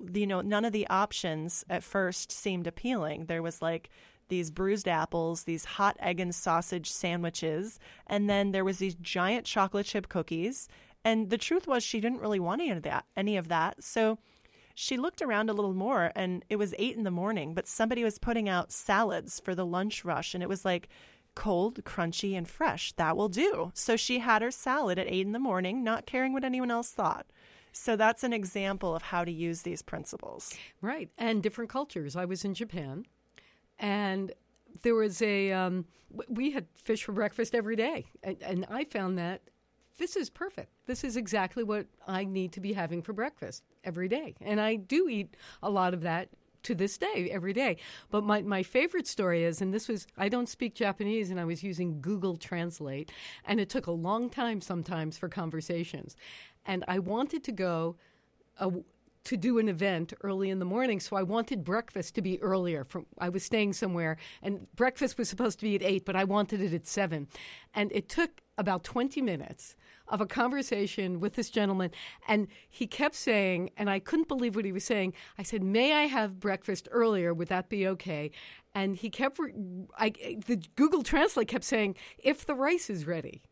[0.00, 3.26] You know, none of the options at first seemed appealing.
[3.26, 3.88] There was like
[4.28, 9.44] these bruised apples, these hot egg and sausage sandwiches, and then there was these giant
[9.46, 10.68] chocolate chip cookies.
[11.04, 13.82] And the truth was she didn't really want any of that, any of that.
[13.82, 14.18] So
[14.74, 18.04] she looked around a little more and it was eight in the morning, but somebody
[18.04, 20.34] was putting out salads for the lunch rush.
[20.34, 20.88] And it was like
[21.34, 22.92] cold, crunchy, and fresh.
[22.92, 23.70] That will do.
[23.74, 26.90] So she had her salad at eight in the morning, not caring what anyone else
[26.90, 27.26] thought.
[27.72, 30.54] So that's an example of how to use these principles.
[30.80, 31.10] Right.
[31.16, 32.16] And different cultures.
[32.16, 33.06] I was in Japan
[33.78, 34.32] and
[34.82, 35.84] there was a um,
[36.28, 39.42] we had fish for breakfast every day, and, and I found that
[39.98, 40.72] this is perfect.
[40.86, 44.76] This is exactly what I need to be having for breakfast every day, and I
[44.76, 46.28] do eat a lot of that
[46.64, 47.76] to this day every day.
[48.10, 51.44] But my, my favorite story is, and this was, I don't speak Japanese and I
[51.44, 53.10] was using Google Translate,
[53.44, 56.16] and it took a long time sometimes for conversations.
[56.66, 57.96] And I wanted to go
[58.58, 58.70] a,
[59.28, 62.82] to do an event early in the morning, so I wanted breakfast to be earlier.
[62.82, 66.24] From I was staying somewhere, and breakfast was supposed to be at eight, but I
[66.24, 67.28] wanted it at seven,
[67.74, 69.76] and it took about twenty minutes
[70.08, 71.90] of a conversation with this gentleman,
[72.26, 75.12] and he kept saying, and I couldn't believe what he was saying.
[75.36, 77.34] I said, "May I have breakfast earlier?
[77.34, 78.30] Would that be okay?"
[78.74, 79.38] And he kept,
[79.98, 80.08] I,
[80.46, 83.42] the Google Translate kept saying, "If the rice is ready."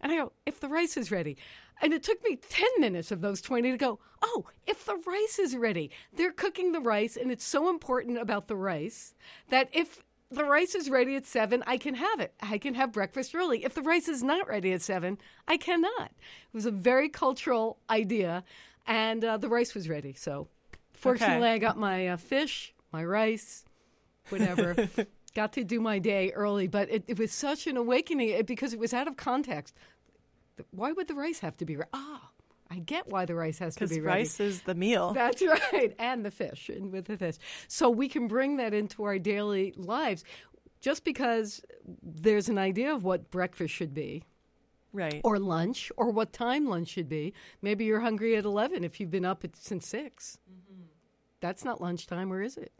[0.00, 1.36] And I go, "If the rice is ready."
[1.80, 5.38] And it took me 10 minutes of those 20 to go, oh, if the rice
[5.38, 9.14] is ready, they're cooking the rice, and it's so important about the rice
[9.48, 12.34] that if the rice is ready at 7, I can have it.
[12.40, 13.64] I can have breakfast early.
[13.64, 16.10] If the rice is not ready at 7, I cannot.
[16.10, 18.44] It was a very cultural idea,
[18.86, 20.14] and uh, the rice was ready.
[20.14, 20.48] So
[20.94, 21.54] fortunately, okay.
[21.54, 23.64] I got my uh, fish, my rice,
[24.28, 24.88] whatever.
[25.34, 28.78] got to do my day early, but it, it was such an awakening because it
[28.78, 29.74] was out of context
[30.70, 31.76] why would the rice have to be?
[31.92, 32.30] Ah,
[32.70, 35.12] I get why the rice has to be Because rice is the meal.
[35.14, 37.36] That's right, and the fish, and with the fish.
[37.68, 40.24] So we can bring that into our daily lives.
[40.80, 41.62] Just because
[42.02, 44.24] there's an idea of what breakfast should be,
[44.92, 45.20] right.
[45.22, 47.34] or lunch, or what time lunch should be.
[47.60, 50.38] Maybe you're hungry at 11 if you've been up at, since 6.
[51.40, 52.72] That's not lunchtime, or is it?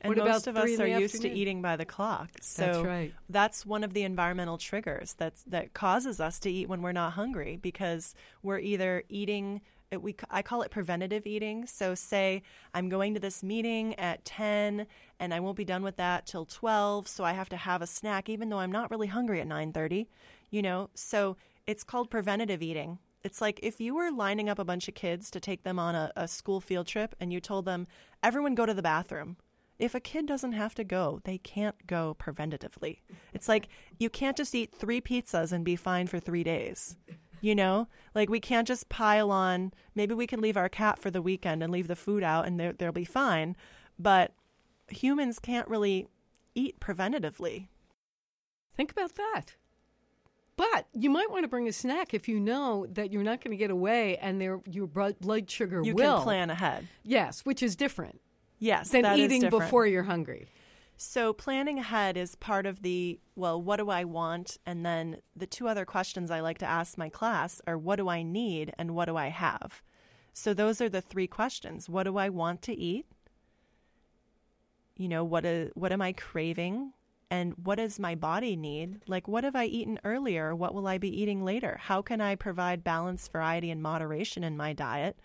[0.00, 2.30] And what most about of us are used to eating by the clock.
[2.40, 3.14] So That's right.
[3.28, 7.14] that's one of the environmental triggers that's that causes us to eat when we're not
[7.14, 11.64] hungry because we're either eating it- we I call it preventative eating.
[11.66, 12.42] So say
[12.74, 14.86] I'm going to this meeting at 10
[15.20, 17.86] and I won't be done with that till 12, so I have to have a
[17.86, 20.08] snack even though I'm not really hungry at 9:30,
[20.50, 20.90] you know?
[20.94, 21.36] So
[21.66, 22.98] it's called preventative eating.
[23.22, 25.94] It's like if you were lining up a bunch of kids to take them on
[25.94, 27.86] a, a school field trip and you told them,
[28.22, 29.36] everyone go to the bathroom.
[29.78, 33.00] If a kid doesn't have to go, they can't go preventatively.
[33.34, 33.68] It's like
[33.98, 36.96] you can't just eat three pizzas and be fine for three days.
[37.42, 39.72] You know, like we can't just pile on.
[39.94, 42.58] Maybe we can leave our cat for the weekend and leave the food out and
[42.78, 43.54] they'll be fine.
[43.98, 44.32] But
[44.88, 46.06] humans can't really
[46.54, 47.68] eat preventatively.
[48.74, 49.56] Think about that.
[50.56, 53.50] But you might want to bring a snack if you know that you're not going
[53.50, 56.16] to get away and there, your blood sugar You will.
[56.16, 56.88] can plan ahead.
[57.02, 58.20] Yes, which is different
[58.58, 60.48] Yes, than eating before you're hungry.
[60.96, 64.56] So planning ahead is part of the well, what do I want?
[64.64, 68.08] And then the two other questions I like to ask my class are what do
[68.08, 69.82] I need and what do I have?
[70.32, 71.88] So those are the three questions.
[71.88, 73.06] What do I want to eat?
[74.96, 76.92] You know, what is, what am I craving?
[77.30, 79.02] And what does my body need?
[79.06, 80.54] Like what have I eaten earlier?
[80.54, 81.78] What will I be eating later?
[81.82, 85.18] How can I provide balance, variety and moderation in my diet?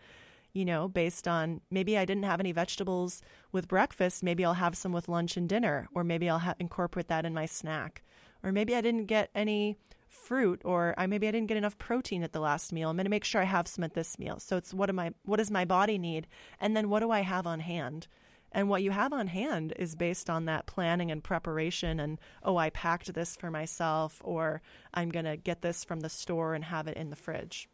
[0.53, 3.21] You know, based on maybe I didn't have any vegetables
[3.51, 7.07] with breakfast, maybe I'll have some with lunch and dinner, or maybe I'll ha- incorporate
[7.07, 8.03] that in my snack.
[8.43, 9.77] Or maybe I didn't get any
[10.11, 12.89] fruit or I maybe I didn't get enough protein at the last meal.
[12.89, 14.39] I'm going to make sure I have some at this meal.
[14.39, 16.27] So it's what am I what does my body need
[16.59, 18.07] and then what do I have on hand?
[18.51, 22.57] And what you have on hand is based on that planning and preparation and oh
[22.57, 24.61] I packed this for myself or
[24.93, 27.69] I'm going to get this from the store and have it in the fridge.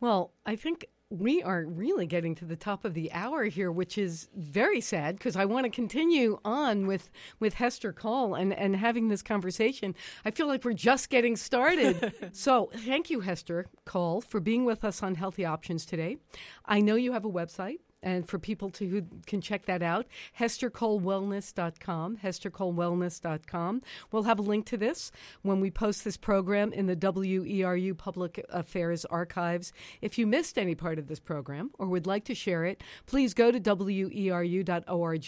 [0.00, 3.96] Well, I think we are really getting to the top of the hour here, which
[3.96, 8.74] is very sad because I want to continue on with, with Hester Cole and, and
[8.74, 9.94] having this conversation.
[10.24, 12.12] I feel like we're just getting started.
[12.32, 16.16] so thank you, Hester Cole, for being with us on Healthy Options today.
[16.64, 17.78] I know you have a website.
[18.02, 20.06] And for people to who can check that out,
[20.38, 23.82] hestercolewellness.com, hestercolewellness.com.
[24.12, 25.10] We'll have a link to this
[25.42, 29.72] when we post this program in the WERU Public Affairs archives.
[30.00, 33.34] If you missed any part of this program or would like to share it, please
[33.34, 35.24] go to weru.org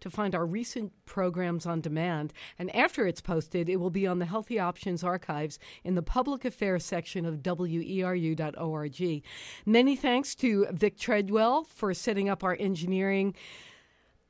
[0.00, 2.32] to find our recent programs on demand.
[2.58, 6.44] And after it's posted, it will be on the Healthy Options archives in the Public
[6.44, 9.22] Affairs section of weru.org.
[9.64, 13.34] Many thanks to Vic Treadwell for setting up our engineering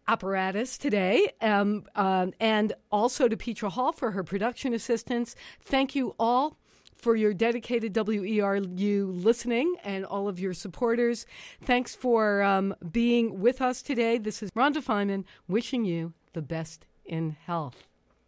[0.08, 5.36] apparatus today, um, um, and also to Petra Hall for her production assistance.
[5.60, 6.56] Thank you all
[6.96, 11.24] for your dedicated WERU listening and all of your supporters.
[11.62, 14.18] Thanks for um, being with us today.
[14.18, 17.87] This is Rhonda Feiman wishing you the best in health.